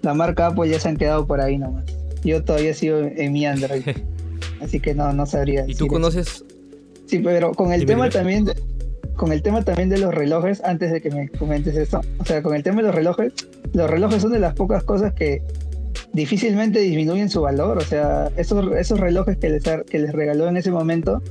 la 0.03 0.13
marca 0.13 0.47
Apple 0.47 0.69
ya 0.69 0.79
se 0.79 0.89
han 0.89 0.97
quedado 0.97 1.25
por 1.25 1.41
ahí 1.41 1.57
nomás. 1.57 1.85
Yo 2.23 2.43
todavía 2.43 2.73
sigo 2.73 2.97
en 2.99 3.33
mi 3.33 3.45
Android, 3.45 3.83
así 4.61 4.79
que 4.79 4.93
no, 4.93 5.11
no 5.13 5.25
sabría. 5.25 5.65
¿Y 5.67 5.73
tú 5.73 5.87
conoces? 5.87 6.43
Sí, 7.07 7.19
pero 7.19 7.51
con 7.53 7.71
el 7.73 7.85
tema 7.85 8.09
también... 8.09 8.51
Con 9.17 9.31
el 9.31 9.41
tema 9.41 9.63
también 9.63 9.89
de 9.89 9.97
los 9.97 10.13
relojes, 10.13 10.63
antes 10.63 10.91
de 10.91 11.01
que 11.01 11.09
me 11.09 11.27
comentes 11.29 11.75
eso, 11.75 12.01
o 12.19 12.25
sea, 12.25 12.41
con 12.41 12.55
el 12.55 12.63
tema 12.63 12.77
de 12.77 12.83
los 12.83 12.95
relojes, 12.95 13.33
los 13.73 13.89
relojes 13.89 14.21
son 14.21 14.31
de 14.31 14.39
las 14.39 14.53
pocas 14.53 14.83
cosas 14.83 15.13
que 15.13 15.41
difícilmente 16.13 16.79
disminuyen 16.79 17.29
su 17.29 17.41
valor. 17.41 17.77
O 17.77 17.81
sea, 17.81 18.29
esos, 18.37 18.71
esos 18.77 18.99
relojes 18.99 19.37
que 19.37 19.49
les, 19.49 19.63
que 19.63 19.99
les 19.99 20.13
regaló 20.13 20.47
en 20.47 20.57
ese 20.57 20.71
momento 20.71 21.21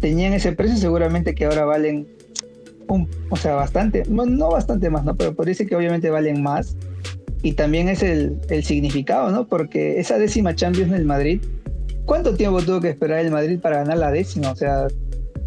tenían 0.00 0.32
ese 0.32 0.52
precio, 0.52 0.76
seguramente 0.76 1.34
que 1.34 1.44
ahora 1.46 1.64
valen 1.64 2.06
un, 2.88 3.08
o 3.30 3.36
sea, 3.36 3.54
bastante, 3.54 4.04
no, 4.08 4.50
bastante 4.50 4.90
más, 4.90 5.04
¿no? 5.04 5.16
Pero 5.16 5.34
parece 5.34 5.66
que 5.66 5.74
obviamente 5.74 6.10
valen 6.10 6.42
más. 6.42 6.76
Y 7.42 7.52
también 7.52 7.88
es 7.88 8.02
el, 8.02 8.38
el 8.48 8.64
significado, 8.64 9.30
¿no? 9.30 9.46
Porque 9.46 9.98
esa 9.98 10.18
décima 10.18 10.54
Champions 10.54 10.92
del 10.92 11.04
Madrid, 11.04 11.40
¿cuánto 12.04 12.34
tiempo 12.36 12.62
tuvo 12.62 12.80
que 12.80 12.90
esperar 12.90 13.20
el 13.20 13.30
Madrid 13.30 13.58
para 13.60 13.78
ganar 13.78 13.98
la 13.98 14.10
décima? 14.10 14.50
O 14.50 14.56
sea, 14.56 14.86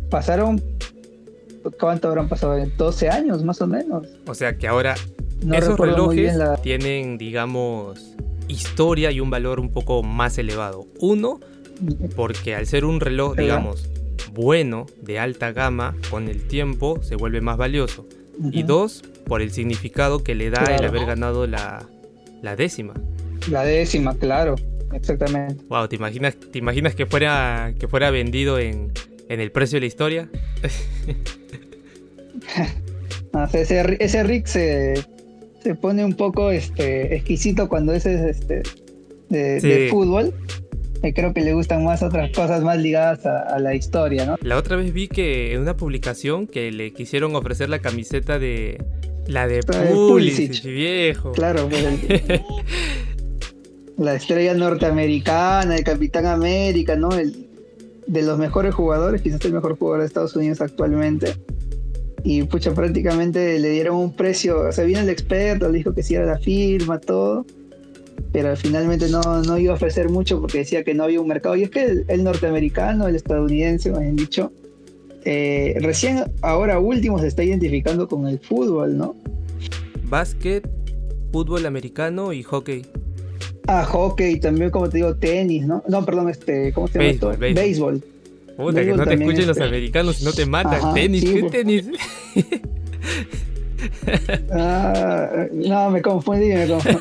pasaron 0.09 0.61
¿cuánto 1.79 2.07
habrán 2.09 2.27
pasado? 2.29 2.57
12 2.77 3.09
años 3.09 3.43
más 3.43 3.61
o 3.61 3.67
menos. 3.67 4.07
O 4.25 4.33
sea 4.33 4.57
que 4.57 4.67
ahora 4.67 4.95
esos 5.51 5.79
relojes 5.79 6.37
tienen, 6.61 7.17
digamos, 7.17 8.15
historia 8.47 9.11
y 9.11 9.19
un 9.19 9.29
valor 9.29 9.59
un 9.59 9.69
poco 9.69 10.03
más 10.03 10.37
elevado. 10.37 10.87
Uno, 10.99 11.39
porque 12.15 12.55
al 12.55 12.65
ser 12.67 12.85
un 12.85 12.99
reloj, 12.99 13.35
digamos, 13.35 13.89
bueno, 14.33 14.85
de 15.01 15.19
alta 15.19 15.51
gama, 15.51 15.95
con 16.09 16.27
el 16.27 16.47
tiempo 16.47 17.01
se 17.01 17.15
vuelve 17.15 17.41
más 17.41 17.57
valioso. 17.57 18.07
Y 18.51 18.63
dos, 18.63 19.03
por 19.25 19.41
el 19.41 19.51
significado 19.51 20.23
que 20.23 20.35
le 20.35 20.51
da 20.51 20.63
el 20.63 20.85
haber 20.85 21.05
ganado 21.05 21.47
la, 21.47 21.87
la 22.41 22.55
décima. 22.55 22.93
La 23.49 23.63
décima, 23.63 24.15
claro, 24.15 24.55
exactamente. 24.93 25.63
Wow, 25.69 25.87
¿te 25.87 25.95
imaginas, 25.95 26.35
te 26.35 26.59
imaginas 26.59 26.93
que 26.93 27.07
fuera, 27.07 27.73
que 27.79 27.87
fuera 27.87 28.11
vendido 28.11 28.59
en, 28.59 28.91
en 29.29 29.39
el 29.39 29.51
precio 29.51 29.77
de 29.77 29.81
la 29.81 29.87
historia? 29.87 30.29
ese, 33.53 33.97
ese 33.99 34.23
Rick 34.23 34.47
se, 34.47 34.95
se 35.63 35.75
pone 35.75 36.03
un 36.03 36.13
poco 36.13 36.51
este, 36.51 37.15
exquisito 37.15 37.69
cuando 37.69 37.93
es 37.93 38.05
este, 38.05 38.63
de, 39.29 39.87
fútbol. 39.89 40.33
Y 41.03 41.13
creo 41.13 41.31
que 41.31 41.41
le 41.41 41.53
gustan 41.53 41.83
más 41.83 42.01
otras 42.01 42.31
cosas 42.31 42.63
más 42.63 42.79
ligadas 42.79 43.23
a, 43.25 43.59
la 43.59 43.75
historia, 43.75 44.25
¿no? 44.25 44.35
La 44.41 44.57
otra 44.57 44.77
vez 44.77 44.91
vi 44.93 45.07
que 45.07 45.53
en 45.53 45.61
una 45.61 45.77
publicación 45.77 46.47
que 46.47 46.71
le 46.71 46.91
quisieron 46.91 47.35
ofrecer 47.35 47.69
la 47.69 47.79
camiseta 47.79 48.39
de 48.39 48.83
la 49.27 49.47
de 49.47 49.61
Pulisic, 49.61 50.63
viejo. 50.63 51.33
Claro, 51.33 51.69
pues 51.69 51.85
la 53.97 54.15
estrella 54.15 54.55
norteamericana, 54.55 55.75
el 55.75 55.83
Capitán 55.83 56.25
América, 56.25 56.95
¿no? 56.95 57.11
El, 57.11 57.46
de 58.07 58.21
los 58.21 58.39
mejores 58.39 58.73
jugadores, 58.73 59.21
quizás 59.21 59.43
el 59.45 59.53
mejor 59.53 59.77
jugador 59.77 60.01
de 60.01 60.07
Estados 60.07 60.35
Unidos 60.35 60.61
actualmente 60.61 61.35
y 62.23 62.43
pucha, 62.43 62.73
prácticamente 62.73 63.57
le 63.57 63.69
dieron 63.69 63.95
un 63.95 64.13
precio, 64.13 64.67
o 64.67 64.71
sea, 64.73 64.83
vino 64.83 64.99
el 64.99 65.09
experto, 65.09 65.69
le 65.69 65.77
dijo 65.77 65.93
que 65.93 66.03
sí 66.03 66.15
era 66.15 66.25
la 66.25 66.37
firma, 66.37 66.99
todo, 66.99 67.45
pero 68.33 68.53
finalmente 68.57 69.07
no, 69.07 69.21
no 69.43 69.57
iba 69.57 69.71
a 69.71 69.75
ofrecer 69.75 70.09
mucho 70.09 70.41
porque 70.41 70.59
decía 70.59 70.83
que 70.83 70.93
no 70.93 71.05
había 71.05 71.21
un 71.21 71.27
mercado. 71.29 71.55
Y 71.55 71.63
es 71.63 71.69
que 71.69 72.03
el, 72.05 72.23
norteamericano, 72.25 73.07
el 73.07 73.15
estadounidense, 73.15 73.91
me 73.91 73.99
han 73.99 74.17
dicho, 74.17 74.51
eh, 75.23 75.77
recién 75.79 76.25
ahora 76.41 76.79
último 76.79 77.17
se 77.19 77.27
está 77.27 77.45
identificando 77.45 78.09
con 78.09 78.27
el 78.27 78.39
fútbol, 78.39 78.97
¿no? 78.97 79.15
Básquet, 80.09 80.67
fútbol 81.31 81.65
americano 81.65 82.33
y 82.33 82.43
hockey. 82.43 82.85
Ah, 83.67 83.83
hockey, 83.83 84.39
también 84.39 84.71
como 84.71 84.89
te 84.89 84.97
digo, 84.97 85.15
tenis, 85.15 85.65
¿no? 85.65 85.83
No, 85.87 86.05
perdón, 86.05 86.29
este, 86.29 86.71
¿cómo 86.73 86.87
se 86.87 86.99
llama 86.99 87.09
esto? 87.09 87.33
Béisbol. 87.37 88.03
Puta, 88.55 88.83
que 88.83 88.93
no 88.93 89.03
te 89.03 89.13
escuchen 89.13 89.47
los 89.47 89.57
este, 89.57 89.63
americanos 89.63 90.21
y 90.21 90.25
no 90.25 90.33
te 90.33 90.45
matan. 90.45 90.93
tenis, 90.93 91.23
¿qué 91.23 91.43
tenis? 91.43 91.85
ah, 94.51 95.47
no, 95.51 95.91
me 95.91 96.01
confundí, 96.01 96.47
me 96.47 96.67
confundí. 96.67 96.99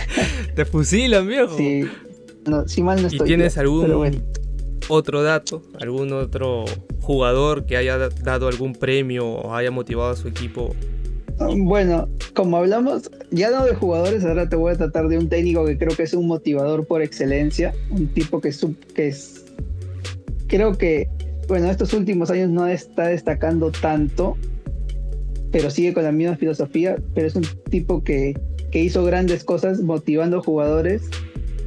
te 0.56 0.64
fusilan, 0.64 1.28
viejo. 1.28 1.56
Sí, 1.56 1.84
no, 2.46 2.66
si 2.66 2.82
mal 2.82 3.02
no 3.02 3.08
estoy. 3.08 3.26
¿Y 3.26 3.28
tienes 3.28 3.58
algún 3.58 4.22
otro 4.88 5.22
dato? 5.22 5.62
¿Algún 5.80 6.12
otro 6.12 6.64
jugador 7.00 7.66
que 7.66 7.76
haya 7.76 7.98
dado 7.98 8.48
algún 8.48 8.72
premio 8.72 9.28
o 9.28 9.54
haya 9.54 9.70
motivado 9.70 10.10
a 10.10 10.16
su 10.16 10.28
equipo? 10.28 10.74
Bueno, 11.38 12.08
como 12.34 12.56
hablamos 12.56 13.10
ya 13.30 13.50
no 13.50 13.64
de 13.64 13.74
jugadores, 13.74 14.24
ahora 14.24 14.48
te 14.48 14.56
voy 14.56 14.72
a 14.72 14.76
tratar 14.76 15.08
de 15.08 15.18
un 15.18 15.28
técnico 15.28 15.64
que 15.66 15.76
creo 15.76 15.94
que 15.94 16.04
es 16.04 16.14
un 16.14 16.26
motivador 16.26 16.86
por 16.86 17.02
excelencia, 17.02 17.74
un 17.90 18.08
tipo 18.08 18.40
que, 18.40 18.52
que 18.94 19.08
es 19.08 19.44
creo 20.46 20.76
que, 20.78 21.08
bueno, 21.48 21.70
estos 21.70 21.92
últimos 21.92 22.30
años 22.30 22.50
no 22.50 22.66
está 22.66 23.08
destacando 23.08 23.70
tanto, 23.70 24.36
pero 25.50 25.70
sigue 25.70 25.92
con 25.92 26.04
la 26.04 26.12
misma 26.12 26.36
filosofía, 26.36 26.96
pero 27.14 27.26
es 27.26 27.36
un 27.36 27.44
tipo 27.70 28.02
que, 28.02 28.38
que 28.70 28.82
hizo 28.82 29.04
grandes 29.04 29.44
cosas 29.44 29.80
motivando 29.80 30.42
jugadores 30.42 31.02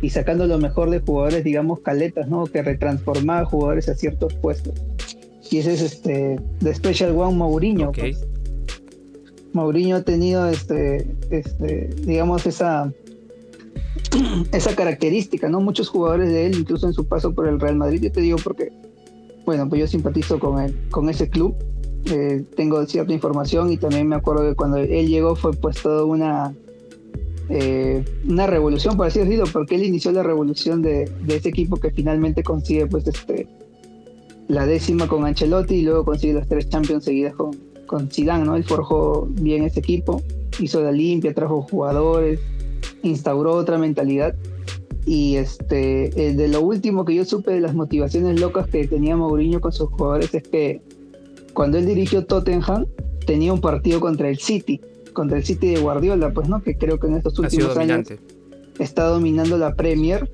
y 0.01 0.09
sacando 0.09 0.47
lo 0.47 0.57
mejor 0.57 0.89
de 0.89 0.99
jugadores, 0.99 1.43
digamos, 1.43 1.81
caletas, 1.81 2.27
¿no? 2.27 2.45
Que 2.45 2.61
retransformaba 2.61 3.45
jugadores 3.45 3.89
a 3.89 3.95
ciertos 3.95 4.33
puestos. 4.35 4.81
Y 5.51 5.57
ese 5.57 5.73
es 5.73 5.81
este, 5.81 6.39
The 6.63 6.73
Special 6.75 7.15
One 7.17 7.35
Mourinho. 7.35 7.91
Pues. 7.91 8.25
Mourinho 9.53 9.97
ha 9.97 10.03
tenido, 10.03 10.47
este, 10.47 11.07
este, 11.29 11.89
digamos, 12.05 12.45
esa, 12.45 12.91
esa 14.51 14.75
característica, 14.75 15.49
¿no? 15.49 15.61
Muchos 15.61 15.89
jugadores 15.89 16.29
de 16.29 16.47
él, 16.47 16.59
incluso 16.59 16.87
en 16.87 16.93
su 16.93 17.05
paso 17.05 17.33
por 17.33 17.47
el 17.47 17.59
Real 17.59 17.75
Madrid, 17.75 18.01
yo 18.01 18.11
te 18.11 18.21
digo 18.21 18.37
porque, 18.43 18.71
bueno, 19.45 19.67
pues 19.67 19.81
yo 19.81 19.87
simpatizo 19.87 20.39
con, 20.39 20.59
él, 20.59 20.75
con 20.91 21.09
ese 21.09 21.29
club, 21.29 21.55
eh, 22.05 22.43
tengo 22.55 22.85
cierta 22.85 23.13
información 23.13 23.71
y 23.71 23.77
también 23.77 24.07
me 24.07 24.15
acuerdo 24.15 24.47
que 24.47 24.55
cuando 24.55 24.77
él 24.77 25.07
llegó 25.07 25.35
fue 25.35 25.51
pues 25.53 25.81
toda 25.81 26.05
una, 26.05 26.53
eh, 27.49 28.03
una 28.27 28.47
revolución, 28.47 28.95
por 28.95 29.07
así 29.07 29.19
decirlo, 29.19 29.45
porque 29.51 29.75
él 29.75 29.83
inició 29.83 30.11
la 30.11 30.23
revolución 30.23 30.81
de, 30.81 31.11
ese 31.27 31.49
equipo 31.49 31.77
que 31.77 31.91
finalmente 31.91 32.43
consigue 32.43 32.87
pues 32.87 33.07
este 33.07 33.47
la 34.47 34.65
décima 34.65 35.07
con 35.07 35.25
Ancelotti 35.25 35.75
y 35.75 35.81
luego 35.83 36.05
consigue 36.05 36.33
las 36.33 36.47
tres 36.47 36.69
Champions 36.69 37.03
seguidas 37.03 37.35
con, 37.35 37.51
con 37.89 38.12
Zidane, 38.12 38.46
¿no? 38.46 38.55
Él 38.55 38.63
forjó 38.63 39.27
bien 39.31 39.63
ese 39.63 39.79
equipo, 39.79 40.22
hizo 40.60 40.79
la 40.84 40.91
limpia, 40.91 41.34
trajo 41.34 41.63
jugadores, 41.63 42.39
instauró 43.01 43.53
otra 43.53 43.79
mentalidad. 43.79 44.36
Y 45.08 45.38
este, 45.38 46.27
eh, 46.27 46.36
de 46.36 46.48
lo 46.50 46.62
último 46.62 47.03
que 47.03 47.15
yo 47.15 47.25
supe 47.25 47.51
de 47.51 47.62
las 47.62 47.74
motivaciones 47.74 48.39
locas 48.39 48.67
que 48.67 48.88
tenía 48.88 49.17
Mourinho 49.17 49.60
con 49.60 49.72
sus 49.72 49.89
jugadores 49.89 50.31
es 50.36 50.43
que 50.43 50.81
cuando 51.53 51.79
él 51.79 51.88
dirigió 51.88 52.24
Tottenham 52.25 52.86
tenía 53.25 53.51
un 53.53 53.62
partido 53.62 54.00
contra 54.00 54.29
el 54.29 54.38
City, 54.38 54.79
contra 55.13 55.38
el 55.38 55.43
City 55.43 55.74
de 55.74 55.81
Guardiola, 55.81 56.31
pues 56.31 56.48
no, 56.48 56.62
que 56.62 56.77
creo 56.77 57.00
que 57.00 57.08
en 57.08 57.15
estos 57.15 57.39
últimos 57.39 57.75
años 57.75 58.08
está 58.77 59.05
dominando 59.05 59.58
la 59.58 59.74
Premier. 59.74 60.29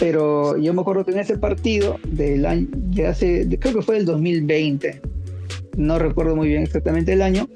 Pero 0.00 0.56
yo 0.56 0.72
me 0.72 0.80
acuerdo 0.80 1.04
que 1.04 1.10
en 1.10 1.18
ese 1.18 1.36
partido 1.36 1.96
del 2.08 2.46
año, 2.46 2.66
de 2.72 3.06
hace, 3.06 3.46
creo 3.60 3.74
que 3.74 3.82
fue 3.82 3.96
del 3.96 4.06
2020, 4.06 5.02
no 5.76 5.98
recuerdo 5.98 6.34
muy 6.36 6.48
bien 6.48 6.62
exactamente 6.62 7.12
el 7.12 7.22
año, 7.22 7.48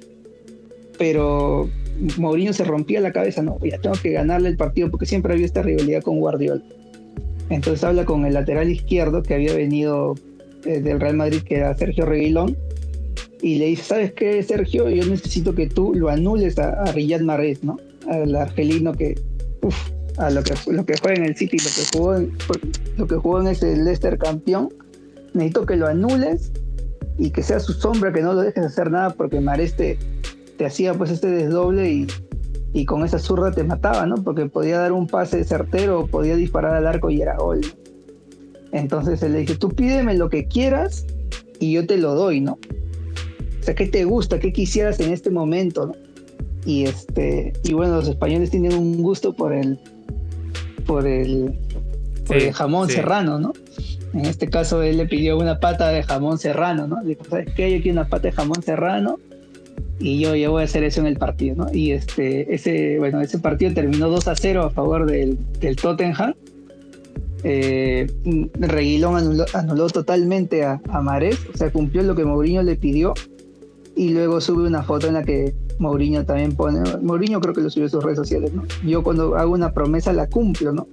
pero 0.99 1.69
Mourinho 2.19 2.53
se 2.53 2.65
rompía 2.65 3.01
la 3.01 3.13
cabeza, 3.13 3.43
no, 3.43 3.59
ya 3.65 3.79
tengo 3.79 3.97
que 4.01 4.11
ganarle 4.11 4.49
el 4.49 4.57
partido 4.57 4.91
porque 4.91 5.07
siempre 5.07 5.33
había 5.33 5.47
esta 5.47 5.63
rivalidad 5.63 6.03
con 6.03 6.19
Guardiola. 6.19 6.63
Entonces 7.49 7.83
habla 7.83 8.05
con 8.05 8.25
el 8.25 8.35
lateral 8.35 8.71
izquierdo 8.71 9.23
que 9.23 9.35
había 9.35 9.55
venido 9.55 10.15
eh, 10.65 10.81
del 10.81 11.01
Real 11.01 11.17
Madrid, 11.17 11.43
que 11.43 11.57
era 11.57 11.77
Sergio 11.77 12.07
Reguilón, 12.07 12.57
y 13.43 13.57
le 13.57 13.67
dice, 13.67 13.83
¿sabes 13.83 14.13
qué, 14.13 14.43
Sergio? 14.43 14.89
Yo 14.89 15.05
necesito 15.07 15.55
que 15.55 15.67
tú 15.67 15.95
lo 15.95 16.11
anules 16.11 16.59
a, 16.59 16.85
Riyad 16.93 17.21
Mahrez, 17.21 17.65
¿no? 17.65 17.79
Al 18.09 18.37
argelino 18.37 18.93
que, 18.93 19.19
uff, 19.63 19.91
a 20.19 20.31
lo 20.31 20.43
que, 20.43 20.55
lo 20.71 20.85
que 20.85 20.95
juega 20.99 21.17
en 21.17 21.25
el 21.25 21.37
City, 21.37 21.57
lo 21.57 21.65
que 21.65 21.99
jugó 21.99 22.17
en, 22.17 22.33
lo 22.99 23.07
que 23.07 23.15
jugó 23.17 23.41
en 23.41 23.49
ese 23.49 23.77
Leicester 23.77 24.19
campeón, 24.19 24.69
necesito 25.33 25.67
que 25.67 25.77
lo 25.77 25.87
anules 25.87 26.53
y 27.21 27.31
que 27.31 27.43
sea 27.43 27.61
su 27.61 27.75
sombra, 27.75 28.13
que 28.13 28.23
no 28.23 28.33
lo 28.33 28.41
dejes 28.41 28.65
hacer 28.65 28.91
nada 28.91 29.11
porque 29.11 29.41
Mahrez 29.41 29.75
te, 29.75 29.99
te 30.57 30.65
hacía 30.65 30.95
pues 30.95 31.11
este 31.11 31.29
desdoble 31.29 32.07
y, 32.73 32.85
con 32.87 33.05
esa 33.05 33.19
zurda 33.19 33.51
te 33.51 33.63
mataba, 33.63 34.07
¿no? 34.07 34.15
Porque 34.17 34.47
podía 34.47 34.79
dar 34.79 34.93
un 34.93 35.07
pase 35.07 35.45
certero, 35.45 36.07
podía 36.07 36.35
disparar 36.35 36.75
al 36.75 36.87
arco 36.87 37.11
y 37.11 37.21
era 37.21 37.37
gol. 37.37 37.61
Entonces 38.73 39.23
él 39.23 39.33
le 39.33 39.41
dice, 39.41 39.57
tú 39.57 39.69
pídeme 39.69 40.15
lo 40.15 40.31
que 40.31 40.47
quieras 40.47 41.05
y 41.59 41.73
yo 41.73 41.87
te 41.87 41.99
lo 41.99 42.15
doy, 42.15 42.41
¿no? 42.41 42.53
O 42.53 43.63
sea, 43.63 43.75
¿qué 43.75 43.87
te 43.87 44.05
gusta? 44.05 44.39
¿Qué 44.39 44.53
quisieras 44.53 44.99
en 45.01 45.13
este 45.13 45.31
momento? 45.31 45.89
¿no? 45.89 45.93
Y 46.65 46.85
este, 46.85 47.53
y 47.65 47.75
bueno, 47.75 47.97
los 47.97 48.09
españoles 48.09 48.51
tienen 48.51 48.73
un 48.73 49.03
gusto 49.03 49.35
por 49.35 49.53
el, 49.53 49.79
por 50.87 51.07
el, 51.07 51.59
jamón 52.55 52.89
serrano, 52.89 53.39
¿no? 53.39 53.53
En 54.13 54.27
este 54.27 54.49
caso 54.49 54.83
él 54.83 54.97
le 54.97 55.07
pidió 55.07 55.39
una 55.39 55.61
pata 55.61 55.89
de 55.89 56.03
jamón 56.03 56.39
serrano, 56.39 56.87
¿no? 56.87 57.03
Dijo, 57.05 57.25
¿sabes 57.29 57.49
qué? 57.55 57.71
Yo 57.71 57.83
quiero 57.83 58.01
una 58.01 58.09
pata 58.09 58.29
de 58.29 58.33
jamón 58.33 58.63
serrano 58.63 59.19
y 60.01 60.19
yo 60.19 60.35
ya 60.35 60.49
voy 60.49 60.63
a 60.63 60.65
hacer 60.65 60.83
eso 60.83 61.01
en 61.01 61.07
el 61.07 61.17
partido, 61.17 61.57
¿no? 61.57 61.67
Y 61.73 61.93
este, 61.93 62.55
ese, 62.55 62.99
bueno, 62.99 63.21
ese 63.21 63.39
partido 63.39 63.73
terminó 63.75 64.09
2 64.09 64.29
a 64.29 64.35
0 64.35 64.65
a 64.65 64.71
favor 64.71 65.09
del, 65.09 65.39
del 65.61 65.77
Tottenham. 65.77 66.35
Eh, 67.43 68.11
Reguilón 68.55 69.17
anuló, 69.55 69.87
totalmente 69.89 70.65
a, 70.65 70.81
a 70.89 71.01
Marés, 71.01 71.39
o 71.55 71.57
sea, 71.57 71.71
cumplió 71.71 72.03
lo 72.03 72.15
que 72.15 72.25
Mourinho 72.25 72.63
le 72.63 72.77
pidió 72.77 73.15
y 73.97 74.11
luego 74.11 74.41
sube 74.41 74.67
una 74.67 74.83
foto 74.83 75.07
en 75.07 75.15
la 75.15 75.23
que 75.23 75.55
Mourinho 75.79 76.25
también 76.25 76.55
pone, 76.55 76.81
Mourinho 77.03 77.41
creo 77.41 77.55
que 77.55 77.61
lo 77.61 77.71
subió 77.71 77.87
a 77.87 77.91
sus 77.91 78.05
redes 78.05 78.19
sociales, 78.19 78.53
¿no? 78.53 78.65
Yo 78.85 79.03
cuando 79.03 79.37
hago 79.37 79.53
una 79.53 79.73
promesa 79.73 80.13
la 80.13 80.27
cumplo, 80.27 80.73
¿no? 80.73 80.87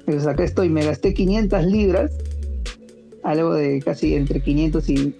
Entonces 0.00 0.26
acá 0.26 0.42
estoy, 0.42 0.68
me 0.68 0.84
gasté 0.84 1.14
500 1.14 1.64
libras, 1.64 2.12
algo 3.22 3.54
de 3.54 3.80
casi 3.80 4.14
entre 4.14 4.42
500 4.42 4.88
y, 4.88 5.14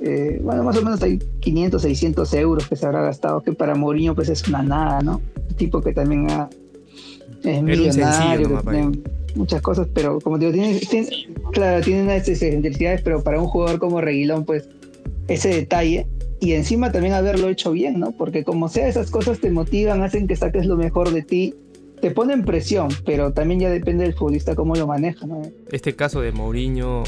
eh, 0.00 0.40
bueno, 0.42 0.62
más 0.64 0.76
o 0.76 0.82
menos 0.82 1.02
hay 1.02 1.18
500, 1.40 1.82
600 1.82 2.34
euros 2.34 2.68
que 2.68 2.76
se 2.76 2.86
habrá 2.86 3.02
gastado, 3.02 3.42
que 3.42 3.52
para 3.52 3.74
Mourinho 3.74 4.14
pues 4.14 4.28
es 4.28 4.46
una 4.48 4.62
nada, 4.62 5.00
¿no? 5.00 5.20
Un 5.48 5.56
tipo 5.56 5.80
que 5.80 5.92
también 5.92 6.30
ha, 6.30 6.48
es 7.42 7.62
millonario, 7.62 8.62
muchas 9.34 9.60
cosas, 9.62 9.88
pero 9.92 10.20
como 10.20 10.38
digo, 10.38 10.52
tiene, 10.52 10.80
claro, 11.52 11.84
tiene 11.84 12.02
unas 12.02 12.26
excentricidades, 12.28 13.02
pero 13.02 13.22
para 13.22 13.40
un 13.40 13.46
jugador 13.46 13.78
como 13.78 14.00
Reguilón, 14.00 14.44
pues 14.44 14.68
ese 15.28 15.48
detalle 15.50 16.06
y 16.40 16.52
encima 16.52 16.92
también 16.92 17.14
haberlo 17.14 17.48
hecho 17.48 17.72
bien, 17.72 17.98
¿no? 17.98 18.12
Porque 18.12 18.44
como 18.44 18.68
sea, 18.68 18.88
esas 18.88 19.10
cosas 19.10 19.40
te 19.40 19.50
motivan, 19.50 20.02
hacen 20.02 20.26
que 20.26 20.36
saques 20.36 20.66
lo 20.66 20.76
mejor 20.76 21.12
de 21.12 21.22
ti, 21.22 21.54
te 22.00 22.10
ponen 22.10 22.44
presión, 22.44 22.88
pero 23.04 23.32
también 23.32 23.60
ya 23.60 23.70
depende 23.70 24.04
del 24.04 24.14
futbolista 24.14 24.54
cómo 24.54 24.74
lo 24.74 24.86
maneja, 24.86 25.26
¿no? 25.26 25.42
Este 25.70 25.94
caso 25.94 26.20
de 26.20 26.32
Mourinho 26.32 27.02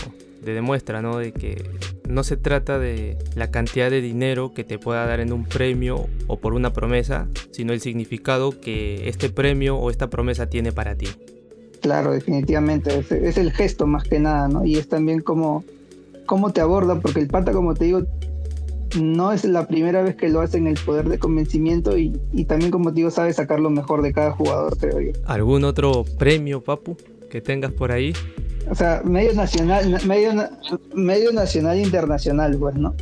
te 0.44 0.52
demuestra, 0.52 1.02
¿no? 1.02 1.18
De 1.18 1.32
que 1.32 1.62
no 2.08 2.24
se 2.24 2.36
trata 2.36 2.78
de 2.78 3.18
la 3.34 3.50
cantidad 3.50 3.90
de 3.90 4.00
dinero 4.00 4.54
que 4.54 4.64
te 4.64 4.78
pueda 4.78 5.06
dar 5.06 5.20
en 5.20 5.32
un 5.32 5.44
premio 5.44 6.06
o 6.26 6.38
por 6.38 6.54
una 6.54 6.72
promesa, 6.72 7.28
sino 7.50 7.72
el 7.72 7.80
significado 7.80 8.58
que 8.58 9.08
este 9.08 9.28
premio 9.28 9.76
o 9.76 9.90
esta 9.90 10.08
promesa 10.08 10.48
tiene 10.48 10.72
para 10.72 10.94
ti. 10.94 11.08
Claro, 11.80 12.12
definitivamente, 12.12 12.98
es, 12.98 13.36
el 13.36 13.52
gesto 13.52 13.86
más 13.86 14.04
que 14.04 14.18
nada, 14.18 14.48
¿no? 14.48 14.64
Y 14.64 14.76
es 14.76 14.88
también 14.88 15.20
como 15.20 15.64
cómo 16.26 16.52
te 16.52 16.60
aborda, 16.60 17.00
porque 17.00 17.20
el 17.20 17.28
pata, 17.28 17.52
como 17.52 17.74
te 17.74 17.84
digo, 17.84 18.02
no 18.96 19.32
es 19.32 19.44
la 19.44 19.66
primera 19.66 20.02
vez 20.02 20.16
que 20.16 20.28
lo 20.28 20.40
hace 20.40 20.58
en 20.58 20.66
el 20.66 20.78
poder 20.78 21.08
de 21.08 21.18
convencimiento 21.18 21.96
y, 21.98 22.12
también, 22.46 22.70
como 22.70 22.90
te 22.90 22.96
digo, 22.96 23.10
sabe 23.10 23.32
sacar 23.32 23.60
lo 23.60 23.70
mejor 23.70 24.02
de 24.02 24.12
cada 24.12 24.32
jugador, 24.32 24.76
creo 24.78 25.00
yo. 25.00 25.12
¿Algún 25.26 25.64
otro 25.64 26.04
premio, 26.18 26.62
Papu, 26.62 26.96
que 27.30 27.40
tengas 27.40 27.72
por 27.72 27.92
ahí? 27.92 28.12
O 28.70 28.74
sea, 28.74 29.02
medio 29.04 29.34
nacional, 29.34 30.00
medio, 30.06 30.32
medio 30.94 31.32
nacional 31.32 31.78
e 31.78 31.82
internacional, 31.82 32.56
pues, 32.58 32.74
¿no? 32.76 32.94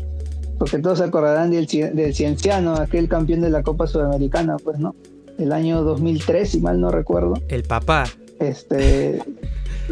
Porque 0.58 0.78
todos 0.78 0.98
se 0.98 1.04
acordarán 1.04 1.50
del, 1.50 1.66
del 1.66 2.14
Cienciano, 2.14 2.74
aquel 2.74 3.08
campeón 3.08 3.40
de 3.40 3.50
la 3.50 3.62
Copa 3.62 3.86
Sudamericana, 3.86 4.56
pues, 4.62 4.78
¿no? 4.78 4.94
El 5.38 5.52
año 5.52 5.82
2003, 5.82 6.48
si 6.48 6.60
mal 6.60 6.80
no 6.80 6.90
recuerdo. 6.90 7.34
El 7.48 7.62
papá. 7.64 8.04
Este, 8.38 9.22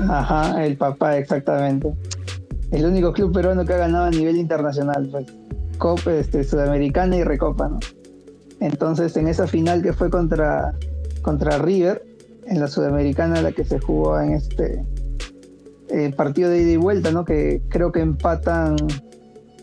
ajá, 0.09 0.65
el 0.65 0.77
papá, 0.77 1.19
exactamente. 1.19 1.93
El 2.71 2.87
único 2.87 3.13
club 3.13 3.33
peruano 3.33 3.65
que 3.65 3.73
ha 3.75 3.79
ganado 3.79 4.07
a 4.07 4.11
nivel 4.11 4.37
internacional, 4.37 5.09
pues. 5.11 5.27
Copa 5.79 6.13
este, 6.13 6.45
Sudamericana 6.45 7.17
y 7.17 7.25
Recopa. 7.25 7.71
Entonces, 8.61 9.17
en 9.17 9.29
esa 9.29 9.47
final 9.47 9.83
que 9.83 9.93
fue 9.93 10.11
contra, 10.11 10.75
contra 11.23 11.59
River, 11.59 12.05
en 12.47 12.61
la 12.61 12.69
Sudamericana, 12.69 13.43
la 13.43 13.53
que 13.53 13.65
se 13.65 13.79
jugó 13.79 14.21
en 14.21 14.33
este 14.33 14.85
partido 16.17 16.51
de 16.51 16.63
ida 16.63 16.73
y 16.73 16.77
vuelta, 16.77 17.11
¿no? 17.11 17.25
Que 17.25 17.63
creo 17.69 17.93
que 17.93 18.01
empatan 18.01 18.77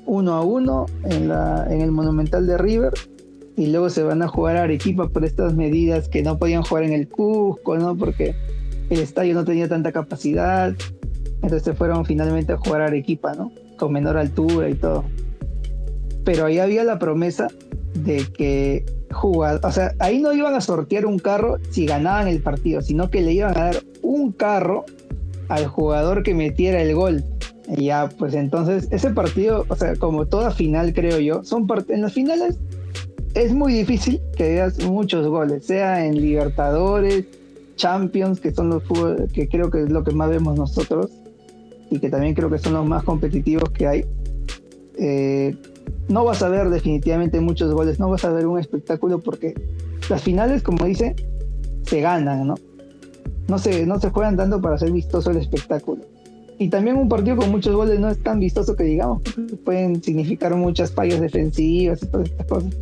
uno 0.06 0.34
a 0.34 0.42
uno 0.42 0.86
en, 1.04 1.32
en 1.32 1.82
el 1.82 1.92
Monumental 1.92 2.48
de 2.48 2.58
River 2.58 2.94
y 3.58 3.68
luego 3.68 3.90
se 3.90 4.04
van 4.04 4.22
a 4.22 4.28
jugar 4.28 4.58
a 4.58 4.64
Arequipa 4.64 5.10
por 5.10 5.26
estas 5.26 5.54
medidas 5.54 6.08
que 6.08 6.24
no 6.24 6.38
podían 6.38 6.64
jugar 6.64 6.84
en 6.84 6.94
el 6.94 7.08
Cusco, 7.10 7.78
¿no? 7.78 7.96
Porque 7.96 8.36
el 8.90 9.00
estadio 9.00 9.34
no 9.34 9.46
tenía 9.46 9.68
tanta 9.68 9.92
capacidad. 9.92 10.74
Entonces 11.36 11.64
se 11.64 11.74
fueron 11.74 12.06
finalmente 12.06 12.54
a 12.54 12.58
jugar 12.58 12.82
a 12.82 12.86
Arequipa, 12.86 13.34
¿no? 13.34 13.52
Con 13.78 13.94
menor 13.94 14.18
altura 14.18 14.70
y 14.70 14.76
todo 14.76 15.04
pero 16.24 16.46
ahí 16.46 16.60
había 16.60 16.84
la 16.84 17.00
promesa 17.00 17.48
de 17.94 18.26
que 18.34 18.86
jugar, 19.12 19.60
o 19.64 19.72
sea, 19.72 19.94
ahí 20.00 20.20
no 20.20 20.34
iban 20.34 20.56
a 20.56 20.62
sortear 20.62 21.06
un 21.06 21.20
carro 21.20 21.58
si 21.70 21.86
ganaban 21.86 22.28
el 22.28 22.42
partido, 22.42 22.82
sino 22.82 23.10
que 23.10 23.22
le 23.22 23.34
iban 23.34 23.58
a 23.58 23.66
dar 23.66 23.84
un 24.02 24.32
carro 24.32 24.86
al 25.50 25.68
jugador 25.68 26.24
que 26.24 26.34
metiera 26.34 26.82
el 26.82 26.96
gol. 26.96 27.24
Y 27.68 27.86
ya, 27.86 28.10
pues 28.18 28.34
entonces, 28.34 28.88
ese 28.92 29.12
partido, 29.12 29.66
o 29.68 29.76
sea, 29.76 29.96
como 29.96 30.26
toda 30.26 30.52
final, 30.52 30.94
creo 30.94 31.20
yo, 31.20 31.44
son 31.44 31.68
en 31.90 32.02
las 32.02 32.14
finales 32.14 32.58
es 33.34 33.54
muy 33.54 33.74
difícil 33.74 34.20
que 34.36 34.44
veas 34.44 34.84
muchos 34.84 35.28
goles, 35.28 35.66
sea 35.66 36.06
en 36.06 36.20
Libertadores, 36.20 37.26
Champions, 37.76 38.40
que 38.40 38.52
son 38.52 38.70
los 38.70 38.84
fútbol, 38.84 39.28
que 39.34 39.48
creo 39.48 39.70
que 39.72 39.84
es 39.84 39.90
lo 39.90 40.04
que 40.04 40.12
más 40.12 40.30
vemos 40.30 40.58
nosotros 40.58 41.12
y 41.90 42.00
que 42.00 42.10
también 42.10 42.34
creo 42.34 42.50
que 42.50 42.58
son 42.58 42.74
los 42.74 42.86
más 42.86 43.04
competitivos 43.04 43.70
que 43.72 43.88
hay. 43.88 44.06
Eh, 44.98 45.56
no 46.12 46.26
vas 46.26 46.44
a 46.44 46.50
ver 46.50 46.70
definitivamente 46.70 47.40
muchos 47.40 47.74
goles, 47.74 48.00
no 48.00 48.10
vas 48.10 48.26
a 48.26 48.32
ver 48.32 48.46
un 48.46 48.60
espectáculo 48.60 49.20
porque 49.20 49.56
las 50.10 50.22
finales, 50.22 50.62
como 50.62 50.86
dice, 50.86 51.16
se 51.84 52.02
ganan, 52.02 52.48
¿no? 52.48 52.56
No 53.48 53.58
se, 53.58 53.86
no 53.86 54.00
se 54.00 54.10
juegan 54.10 54.38
tanto 54.38 54.62
para 54.62 54.78
ser 54.78 54.92
vistoso 54.92 55.32
el 55.32 55.38
espectáculo. 55.38 56.04
Y 56.60 56.70
también 56.70 56.98
un 56.98 57.10
partido 57.10 57.38
con 57.38 57.50
muchos 57.50 57.76
goles 57.76 58.00
no 58.00 58.10
es 58.10 58.22
tan 58.22 58.40
vistoso 58.40 58.76
que 58.76 58.84
digamos, 58.84 59.22
pueden 59.66 60.04
significar 60.04 60.56
muchas 60.56 60.92
fallas 60.92 61.20
defensivas 61.20 62.04
y 62.04 62.06
todas 62.08 62.30
estas 62.30 62.46
cosas. 62.46 62.76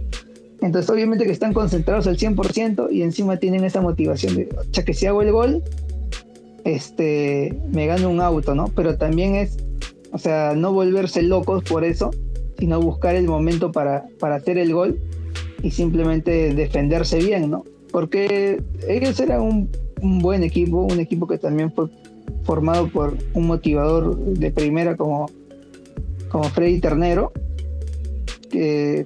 Entonces, 0.62 0.90
obviamente 0.90 1.26
que 1.26 1.32
están 1.32 1.54
concentrados 1.54 2.06
al 2.08 2.18
100% 2.18 2.92
y 2.92 3.04
encima 3.04 3.38
tienen 3.38 3.64
esa 3.64 3.80
motivación 3.80 4.36
de, 4.36 4.50
ya 4.72 4.84
que 4.84 4.94
si 4.94 5.06
hago 5.06 5.22
el 5.22 5.32
gol, 5.32 5.64
este, 6.66 7.58
me 7.72 7.86
gano 7.86 8.10
un 8.10 8.20
auto, 8.20 8.56
¿no? 8.56 8.68
Pero 8.76 8.98
también 8.98 9.36
es, 9.36 9.58
o 10.12 10.18
sea, 10.18 10.54
no 10.56 10.74
volverse 10.74 11.22
locos 11.22 11.64
por 11.64 11.86
eso, 11.86 12.12
sino 12.60 12.80
buscar 12.82 13.16
el 13.16 13.26
momento 13.26 13.72
para, 13.72 14.06
para 14.20 14.36
hacer 14.36 14.58
el 14.58 14.74
gol 14.74 15.00
y 15.64 15.72
simplemente 15.72 16.54
defenderse 16.54 17.20
bien, 17.20 17.50
¿no? 17.50 17.64
Porque 17.92 18.62
ellos 18.88 19.20
eran 19.20 19.42
un, 19.42 20.20
buen 20.22 20.44
equipo, 20.44 20.82
un 20.84 21.00
equipo 21.00 21.28
que 21.28 21.38
también 21.38 21.72
fue 21.74 21.88
formado 22.44 22.88
por 22.90 23.18
un 23.34 23.48
motivador 23.48 24.16
de 24.18 24.52
primera 24.52 24.96
como, 24.96 25.30
como 26.30 26.44
Freddy 26.46 26.80
Ternero, 26.80 27.32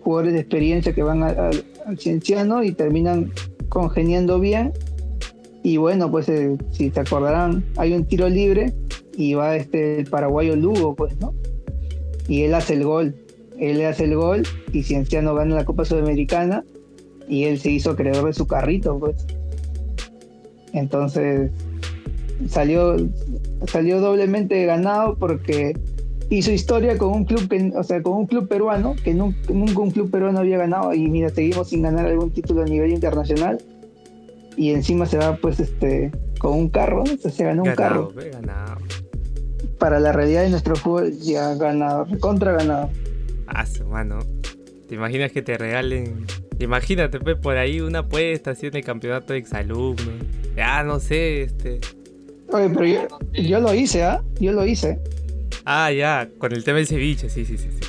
jugadores 0.02 0.34
de 0.34 0.40
experiencia 0.40 0.94
que 0.94 1.04
van 1.04 1.24
al 1.24 1.64
Cienciano 1.98 2.64
y 2.64 2.72
terminan 2.74 3.32
congeniando 3.70 4.40
bien. 4.40 4.74
Y 5.64 5.78
bueno, 5.78 6.12
pues 6.12 6.28
eh, 6.28 6.58
si 6.72 6.90
te 6.90 7.00
acordarán, 7.00 7.64
hay 7.78 7.94
un 7.94 8.06
tiro 8.06 8.28
libre 8.28 8.74
y 9.16 9.34
va 9.34 9.56
este 9.56 10.00
el 10.00 10.10
paraguayo 10.10 10.56
Lugo, 10.56 10.94
pues, 10.94 11.18
¿no? 11.20 11.34
Y 12.28 12.44
él 12.44 12.54
hace 12.54 12.74
el 12.74 12.84
gol 12.84 13.16
él 13.70 13.78
le 13.78 13.88
hace 13.88 14.06
el 14.06 14.16
gol 14.16 14.44
y 14.72 14.84
Cienciano 14.84 15.36
gana 15.36 15.56
la 15.56 15.66
Copa 15.66 15.86
Sudamericana 15.86 16.64
y 17.28 17.46
él 17.46 17.60
se 17.60 17.72
hizo 17.72 17.92
acreedor 17.92 18.26
de 18.26 18.34
su 18.34 18.48
carrito, 18.48 18.98
pues. 19.00 19.16
Entonces 20.74 21.52
salió, 22.50 22.98
salió 23.68 24.00
doblemente 24.00 24.66
ganado 24.66 25.16
porque 25.18 25.74
hizo 26.30 26.52
historia 26.52 26.98
con 26.98 27.14
un 27.14 27.26
club 27.26 27.48
que, 27.48 27.72
o 27.76 27.84
sea, 27.84 28.02
con 28.02 28.14
un 28.14 28.26
club 28.26 28.48
peruano, 28.48 28.96
que 29.04 29.14
nunca, 29.14 29.54
un 29.54 29.92
club 29.92 30.10
peruano 30.10 30.40
había 30.40 30.58
ganado, 30.58 30.94
y 30.94 31.08
mira, 31.10 31.30
seguimos 31.30 31.70
sin 31.70 31.84
ganar 31.84 32.08
algún 32.08 32.32
título 32.32 32.64
a 32.64 32.66
nivel 32.66 32.92
internacional. 32.92 33.60
Y 34.56 34.70
encima 34.70 35.08
se 35.08 35.18
va 35.18 35.36
pues 35.38 35.60
este 35.60 36.12
con 36.38 36.54
un 36.54 36.70
carro, 36.70 37.04
se 37.06 37.44
ganó 37.44 37.64
un 37.64 37.72
carro. 37.72 38.14
Para 39.80 40.00
la 40.00 40.12
realidad 40.12 40.44
de 40.44 40.50
nuestro 40.50 40.76
fútbol 40.76 41.12
ya 41.20 41.56
ganado, 41.56 42.06
contra 42.20 42.52
ganado. 42.52 42.90
Ah, 43.48 43.66
mano. 43.90 44.20
¿Te 44.88 44.96
imaginas 44.96 45.32
que 45.32 45.42
te 45.42 45.58
regalen? 45.58 46.26
Imagínate, 46.60 47.20
pues, 47.20 47.38
por 47.38 47.58
ahí 47.58 47.82
una 47.82 48.00
apuesta 48.00 48.52
así 48.52 48.68
en 48.68 48.76
el 48.76 48.84
campeonato 48.84 49.34
de 49.34 49.40
exalumnos. 49.40 50.16
Ya, 50.56 50.84
no 50.84 51.00
sé, 51.00 51.44
este. 51.44 51.80
Oye, 52.52 52.70
pero 52.70 53.08
yo, 53.34 53.60
lo 53.60 53.74
hice, 53.74 54.04
¿ah? 54.04 54.22
Yo 54.40 54.52
lo 54.52 54.66
hice. 54.66 55.00
Ah, 55.66 55.92
ya, 55.92 56.30
con 56.38 56.54
el 56.54 56.64
tema 56.64 56.78
del 56.78 56.88
ceviche, 56.88 57.30
sí, 57.30 57.46
sí, 57.46 57.58
sí, 57.58 57.70
sí. 57.72 57.88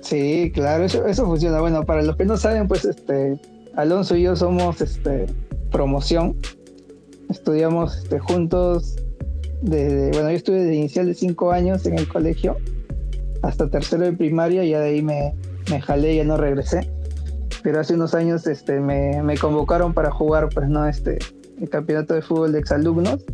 Sí, 0.00 0.52
claro, 0.54 0.84
eso, 0.84 1.06
eso 1.06 1.26
funciona. 1.26 1.60
Bueno, 1.60 1.84
para 1.84 2.02
los 2.02 2.16
que 2.16 2.24
no 2.24 2.36
saben, 2.36 2.68
pues, 2.68 2.84
este, 2.84 3.38
Alonso 3.74 4.16
y 4.16 4.22
yo 4.22 4.36
somos, 4.36 4.80
este, 4.80 5.26
promoción. 5.70 6.36
Estudiamos, 7.28 7.98
este, 7.98 8.18
juntos 8.20 8.96
desde, 9.62 10.10
bueno, 10.12 10.30
yo 10.30 10.36
estuve 10.36 10.60
desde 10.60 10.74
inicial 10.76 11.06
de 11.06 11.14
cinco 11.14 11.50
años 11.50 11.84
en 11.86 11.98
el 11.98 12.06
colegio 12.06 12.56
hasta 13.42 13.68
tercero 13.68 14.04
de 14.04 14.12
primaria, 14.12 14.64
ya 14.64 14.80
de 14.80 14.88
ahí 14.88 15.02
me, 15.02 15.34
me 15.70 15.80
jalé, 15.80 16.16
ya 16.16 16.24
no 16.24 16.36
regresé. 16.36 16.90
Pero 17.62 17.80
hace 17.80 17.94
unos 17.94 18.14
años 18.14 18.46
este, 18.46 18.80
me, 18.80 19.22
me 19.22 19.36
convocaron 19.36 19.92
para 19.92 20.10
jugar, 20.10 20.48
pues 20.54 20.68
no, 20.68 20.86
este, 20.86 21.18
el 21.60 21.68
campeonato 21.68 22.14
de 22.14 22.22
fútbol 22.22 22.52
de 22.52 22.58
exalumnos. 22.60 23.24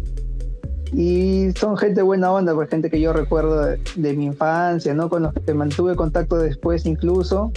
Y 0.95 1.51
son 1.57 1.77
gente 1.77 2.03
buena 2.03 2.31
onda, 2.33 2.55
pues 2.55 2.69
gente 2.69 2.91
que 2.91 3.01
yo 3.01 3.12
recuerdo 3.12 3.65
de, 3.97 4.12
mi 4.15 4.27
infancia, 4.27 4.95
¿no? 4.95 5.09
Con 5.09 5.23
los 5.23 5.33
que 5.33 5.55
mantuve 5.55 5.97
contacto 5.97 6.37
después 6.37 6.85
incluso. 6.85 7.51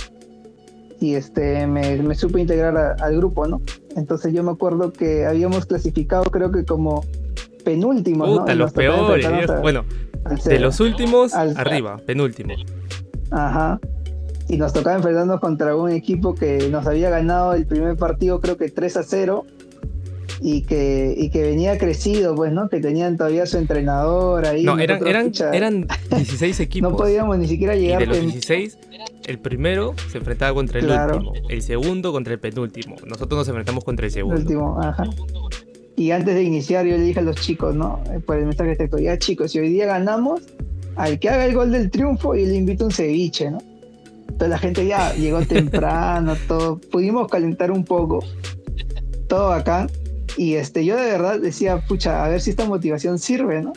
Y 1.02 1.16
este, 1.16 1.68
me, 1.68 1.98
me 1.98 2.16
supe 2.16 2.40
integrar 2.40 2.96
al 3.02 3.18
grupo, 3.18 3.46
¿no? 3.46 3.62
Entonces 3.98 4.34
yo 4.34 4.44
me 4.44 4.52
acuerdo 4.52 4.94
que 4.94 5.26
habíamos 5.26 5.66
clasificado, 5.66 6.24
creo 6.26 6.52
que 6.52 6.64
como 6.64 7.04
penúltimos, 7.66 8.48
¿no? 8.48 8.56
los 8.56 8.72
peores. 8.72 9.28
bueno, 9.62 9.84
de 10.46 10.60
los 10.60 10.80
últimos, 10.80 11.34
arriba, 11.34 11.98
penúltimo. 12.06 12.56
Ajá. 13.32 13.80
y 14.48 14.58
nos 14.58 14.74
tocaba 14.74 14.96
enfrentarnos 14.96 15.40
contra 15.40 15.76
un 15.76 15.92
equipo 15.92 16.36
que 16.36 16.70
nos 16.70 16.86
había 16.86 17.10
ganado 17.10 17.54
el 17.54 17.66
primer 17.66 17.98
partido 17.98 18.40
creo 18.40 18.58
que 18.58 18.70
3 18.70 18.98
a 18.98 19.04
0 19.04 19.46
y 20.42 20.62
que, 20.62 21.14
y 21.18 21.30
que 21.30 21.42
venía 21.42 21.78
crecido, 21.78 22.36
pues, 22.36 22.52
¿no? 22.52 22.70
Que 22.70 22.80
tenían 22.80 23.18
todavía 23.18 23.46
su 23.46 23.58
entrenador 23.58 24.46
ahí. 24.46 24.64
No, 24.64 24.78
eran, 24.78 25.06
eran, 25.08 25.32
eran 25.54 25.88
16 26.12 26.60
equipos. 26.60 26.92
no 26.92 26.98
podíamos 26.98 27.38
ni 27.38 27.48
siquiera 27.48 27.76
llegar. 27.76 28.02
Y 28.02 28.06
de 28.06 28.12
los 28.12 28.22
16, 28.22 28.78
el 29.28 29.40
primero 29.40 29.96
se 30.10 30.18
enfrentaba 30.18 30.54
contra 30.54 30.80
el 30.80 30.90
último, 30.90 31.34
el 31.50 31.62
segundo 31.62 32.12
contra 32.12 32.34
el 32.34 32.40
penúltimo. 32.40 32.96
Nosotros 33.06 33.40
nos 33.40 33.48
enfrentamos 33.48 33.84
contra 33.84 34.06
el 34.06 34.12
segundo. 34.12 34.36
El 34.36 34.44
último, 34.44 34.80
ajá. 34.82 35.04
Y 35.98 36.12
antes 36.12 36.36
de 36.36 36.44
iniciar 36.44 36.86
yo 36.86 36.98
le 36.98 37.04
dije 37.04 37.20
a 37.20 37.24
los 37.24 37.38
chicos, 37.38 37.76
¿no? 37.76 38.04
Por 38.26 38.38
el 38.38 38.46
mensaje 38.46 38.72
de 38.72 38.76
texto, 38.76 38.98
ya 38.98 39.18
chicos, 39.18 39.52
si 39.52 39.60
hoy 39.60 39.70
día 39.70 39.86
ganamos, 39.86 40.42
al 40.96 41.20
que 41.20 41.30
haga 41.30 41.46
el 41.46 41.54
gol 41.54 41.72
del 41.72 41.90
triunfo, 41.90 42.36
y 42.36 42.46
le 42.46 42.56
invito 42.56 42.86
un 42.86 42.92
ceviche, 42.92 43.52
¿no? 43.52 43.60
Entonces 44.28 44.50
la 44.50 44.58
gente 44.58 44.86
ya 44.86 45.14
llegó 45.14 45.42
temprano, 45.46 46.36
todo. 46.48 46.78
Pudimos 46.78 47.30
calentar 47.30 47.72
un 47.72 47.86
poco. 47.86 48.20
Todo 49.28 49.54
acá. 49.54 49.88
Y 50.38 50.56
este, 50.56 50.84
yo 50.84 50.98
de 50.98 51.06
verdad 51.06 51.40
decía, 51.40 51.82
pucha, 51.88 52.26
a 52.26 52.30
ver 52.30 52.42
si 52.42 52.50
esta 52.50 52.66
motivación 52.66 53.18
sirve, 53.18 53.62
¿no? 53.62 53.72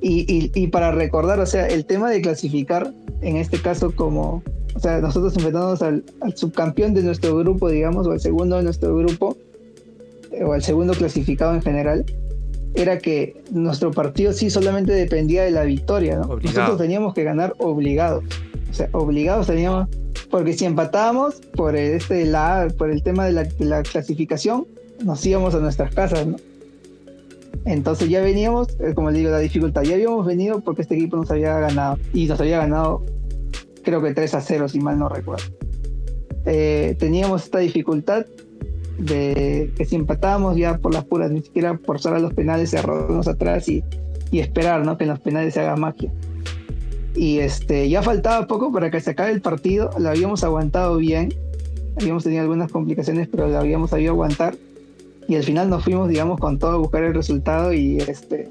Y, 0.00 0.52
y, 0.54 0.66
para 0.68 0.92
recordar, 0.92 1.40
o 1.40 1.46
sea, 1.46 1.66
el 1.66 1.84
tema 1.84 2.10
de 2.10 2.20
clasificar, 2.20 2.94
en 3.22 3.36
este 3.36 3.60
caso 3.60 3.90
como, 3.94 4.42
o 4.74 4.78
sea, 4.78 5.00
nosotros 5.00 5.34
enfrentándonos 5.34 5.82
al, 5.82 6.04
al 6.20 6.36
subcampeón 6.36 6.94
de 6.94 7.02
nuestro 7.02 7.36
grupo, 7.36 7.68
digamos, 7.70 8.06
o 8.06 8.12
al 8.12 8.20
segundo 8.20 8.56
de 8.56 8.62
nuestro 8.62 8.96
grupo, 8.96 9.36
o 10.44 10.52
al 10.52 10.62
segundo 10.62 10.94
clasificado 10.94 11.54
en 11.54 11.62
general, 11.62 12.04
era 12.74 12.98
que 12.98 13.42
nuestro 13.50 13.90
partido 13.90 14.32
sí 14.32 14.50
solamente 14.50 14.92
dependía 14.92 15.44
de 15.44 15.50
la 15.50 15.64
victoria, 15.64 16.16
¿no? 16.16 16.36
Nosotros 16.36 16.78
teníamos 16.78 17.14
que 17.14 17.24
ganar 17.24 17.54
obligados. 17.58 18.24
O 18.70 18.74
sea, 18.74 18.88
obligados 18.92 19.46
teníamos, 19.46 19.88
porque 20.30 20.52
si 20.52 20.66
empatábamos 20.66 21.36
por 21.54 21.76
el, 21.76 21.94
este, 21.94 22.26
la, 22.26 22.68
por 22.76 22.90
el 22.90 23.02
tema 23.02 23.24
de 23.24 23.32
la, 23.32 23.44
de 23.44 23.64
la 23.64 23.82
clasificación, 23.82 24.66
nos 25.04 25.24
íbamos 25.24 25.54
a 25.54 25.60
nuestras 25.60 25.94
casas, 25.94 26.26
¿no? 26.26 26.36
Entonces 27.64 28.08
ya 28.08 28.20
veníamos, 28.20 28.68
como 28.94 29.10
le 29.10 29.18
digo, 29.18 29.30
la 29.30 29.40
dificultad, 29.40 29.82
ya 29.82 29.94
habíamos 29.94 30.24
venido 30.24 30.60
porque 30.60 30.82
este 30.82 30.94
equipo 30.94 31.16
nos 31.16 31.30
había 31.30 31.58
ganado 31.58 31.98
y 32.12 32.26
nos 32.26 32.40
había 32.40 32.58
ganado 32.58 33.02
creo 33.86 34.02
que 34.02 34.12
3 34.12 34.34
a 34.34 34.40
0 34.40 34.68
si 34.68 34.80
mal 34.80 34.98
no 34.98 35.08
recuerdo. 35.08 35.44
Eh, 36.44 36.96
teníamos 36.98 37.44
esta 37.44 37.58
dificultad 37.58 38.26
de 38.98 39.72
que 39.76 39.84
si 39.84 39.96
empatábamos 39.96 40.56
ya 40.56 40.78
por 40.78 40.92
las 40.94 41.04
puras, 41.04 41.30
ni 41.30 41.42
siquiera 41.42 41.74
por 41.74 41.98
a 42.06 42.18
los 42.18 42.34
penales, 42.34 42.70
cerrarnos 42.70 43.28
atrás 43.28 43.68
y, 43.68 43.84
y 44.30 44.40
esperar 44.40 44.84
¿no? 44.84 44.96
que 44.96 45.04
en 45.04 45.10
los 45.10 45.20
penales 45.20 45.54
se 45.54 45.60
haga 45.60 45.76
magia. 45.76 46.12
Y 47.14 47.38
este, 47.38 47.88
ya 47.88 48.02
faltaba 48.02 48.46
poco 48.46 48.72
para 48.72 48.90
que 48.90 49.00
se 49.00 49.10
acabe 49.10 49.32
el 49.32 49.40
partido, 49.40 49.90
lo 49.98 50.08
habíamos 50.08 50.44
aguantado 50.44 50.96
bien, 50.98 51.32
habíamos 51.98 52.24
tenido 52.24 52.42
algunas 52.42 52.70
complicaciones, 52.70 53.28
pero 53.28 53.48
lo 53.48 53.58
habíamos 53.58 53.90
sabido 53.90 54.12
aguantar 54.12 54.54
y 55.28 55.36
al 55.36 55.42
final 55.42 55.70
nos 55.70 55.82
fuimos, 55.82 56.08
digamos, 56.08 56.38
con 56.38 56.58
todo 56.58 56.72
a 56.72 56.76
buscar 56.76 57.02
el 57.04 57.14
resultado 57.14 57.72
y 57.72 57.98
este 57.98 58.48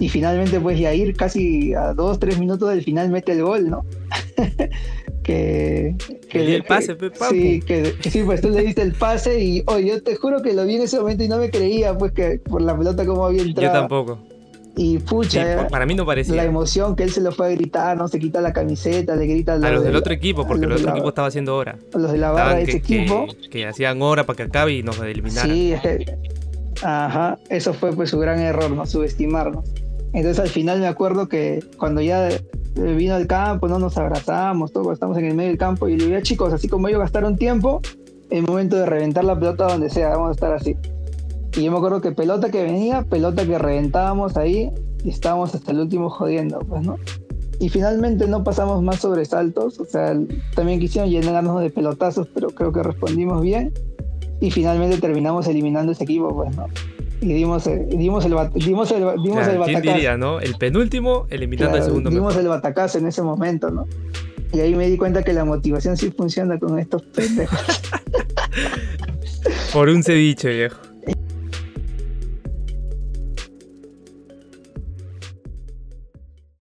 y 0.00 0.08
finalmente 0.08 0.60
pues 0.60 0.78
ya 0.78 0.94
ir 0.94 1.16
casi 1.16 1.74
a 1.74 1.92
dos, 1.92 2.20
tres 2.20 2.38
minutos 2.38 2.70
del 2.70 2.84
final 2.84 3.10
mete 3.10 3.32
el 3.32 3.42
gol, 3.42 3.68
¿no? 3.68 3.84
que, 5.28 5.94
que 6.30 6.54
el 6.56 6.64
pase, 6.64 6.96
que, 6.96 7.10
sí, 7.28 7.60
que, 7.60 7.94
sí, 8.10 8.22
pues 8.22 8.40
tú 8.40 8.48
le 8.48 8.62
diste 8.62 8.80
el 8.80 8.94
pase 8.94 9.38
y 9.44 9.62
oye, 9.66 9.88
yo 9.88 10.02
te 10.02 10.16
juro 10.16 10.40
que 10.40 10.54
lo 10.54 10.64
vi 10.64 10.76
en 10.76 10.82
ese 10.82 10.98
momento 10.98 11.22
y 11.22 11.28
no 11.28 11.36
me 11.36 11.50
creía 11.50 11.98
pues 11.98 12.12
que 12.12 12.38
por 12.38 12.62
la 12.62 12.74
pelota 12.74 13.04
como 13.04 13.26
había 13.26 13.42
entrado. 13.42 13.74
Yo 13.74 13.78
tampoco. 13.78 14.18
Y 14.74 14.98
pucha, 15.00 15.68
para 15.68 15.84
mí 15.84 15.94
no 15.94 16.06
parecía. 16.06 16.34
La 16.34 16.44
emoción 16.44 16.96
que 16.96 17.02
él 17.02 17.10
se 17.10 17.20
lo 17.20 17.32
fue 17.32 17.48
a 17.48 17.50
gritar, 17.50 17.98
no 17.98 18.08
se 18.08 18.18
quita 18.18 18.40
la 18.40 18.54
camiseta, 18.54 19.16
le 19.16 19.26
grita 19.26 19.54
a 19.54 19.58
los 19.58 19.84
del 19.84 19.96
otro 19.96 20.14
equipo, 20.14 20.46
porque 20.46 20.64
el 20.64 20.72
otro 20.72 20.92
equipo 20.92 21.10
estaba 21.10 21.28
haciendo 21.28 21.54
hora. 21.54 21.76
los 21.92 22.10
de 22.10 22.16
la 22.16 22.30
barra 22.30 22.54
de 22.54 22.62
ese 22.62 22.78
equipo. 22.78 23.26
Que, 23.50 23.66
hacían 23.66 24.00
hora 24.00 24.24
para 24.24 24.38
que 24.38 24.44
acabe 24.44 24.72
y 24.72 24.82
nos 24.82 24.98
eliminaran. 24.98 25.50
Sí, 25.50 25.74
ajá, 26.82 27.38
eso 27.50 27.74
fue 27.74 27.92
pues 27.92 28.08
su 28.08 28.18
gran 28.18 28.40
error, 28.40 28.70
no 28.70 28.86
subestimarnos. 28.86 29.66
Entonces 30.12 30.38
al 30.38 30.48
final 30.48 30.80
me 30.80 30.86
acuerdo 30.86 31.28
que 31.28 31.62
cuando 31.76 32.00
ya 32.00 32.28
vino 32.74 33.14
al 33.14 33.26
campo, 33.26 33.68
no 33.68 33.78
nos 33.78 33.96
abrazamos, 33.98 34.72
todos 34.72 34.92
estamos 34.92 35.18
en 35.18 35.26
el 35.26 35.34
medio 35.34 35.50
del 35.50 35.58
campo 35.58 35.88
y 35.88 35.96
le 35.96 36.06
dije, 36.06 36.22
chicos, 36.22 36.52
así 36.52 36.68
como 36.68 36.88
ellos 36.88 37.00
gastaron 37.00 37.36
tiempo, 37.36 37.80
el 38.30 38.42
momento 38.42 38.76
de 38.76 38.86
reventar 38.86 39.24
la 39.24 39.38
pelota 39.38 39.66
donde 39.66 39.90
sea, 39.90 40.10
vamos 40.10 40.30
a 40.30 40.32
estar 40.32 40.52
así. 40.52 40.76
Y 41.56 41.64
yo 41.64 41.70
me 41.72 41.78
acuerdo 41.78 42.00
que 42.00 42.12
pelota 42.12 42.50
que 42.50 42.62
venía, 42.62 43.02
pelota 43.02 43.44
que 43.44 43.58
reventábamos 43.58 44.36
ahí 44.36 44.70
y 45.04 45.10
estábamos 45.10 45.54
hasta 45.54 45.72
el 45.72 45.80
último 45.80 46.10
jodiendo, 46.10 46.60
pues, 46.60 46.82
¿no? 46.82 46.96
Y 47.60 47.68
finalmente 47.68 48.28
no 48.28 48.44
pasamos 48.44 48.82
más 48.82 49.00
sobresaltos, 49.00 49.80
o 49.80 49.84
sea, 49.84 50.16
también 50.54 50.78
quisieron 50.78 51.10
llenarnos 51.10 51.60
de 51.60 51.70
pelotazos, 51.70 52.28
pero 52.32 52.50
creo 52.50 52.72
que 52.72 52.82
respondimos 52.82 53.42
bien 53.42 53.72
y 54.40 54.50
finalmente 54.52 54.98
terminamos 54.98 55.48
eliminando 55.48 55.92
ese 55.92 56.04
equipo, 56.04 56.32
pues, 56.34 56.54
¿no? 56.56 56.66
Y 57.20 57.32
dimos, 57.32 57.68
dimos 57.88 58.24
el, 58.24 58.30
dimos 58.54 58.90
el, 58.92 59.22
dimos 59.22 59.48
el 59.48 59.58
batacazo. 59.58 59.64
¿Quién 59.64 59.82
diría, 59.82 60.16
no? 60.16 60.40
El 60.40 60.54
penúltimo 60.54 61.26
eliminando 61.30 61.76
el 61.76 61.82
segundo. 61.82 62.10
Dimos 62.10 62.36
el 62.36 62.48
batacazo 62.48 62.98
en 62.98 63.06
ese 63.06 63.22
momento, 63.22 63.70
¿no? 63.70 63.86
Y 64.52 64.60
ahí 64.60 64.74
me 64.74 64.88
di 64.88 64.96
cuenta 64.96 65.22
que 65.22 65.32
la 65.32 65.44
motivación 65.44 65.96
sí 65.96 66.10
funciona 66.10 66.58
con 66.58 66.78
estos 66.78 67.02
pendejos. 67.02 67.58
Por 69.72 69.88
un 69.88 70.02
ceviche, 70.02 70.48
viejo. 70.48 70.87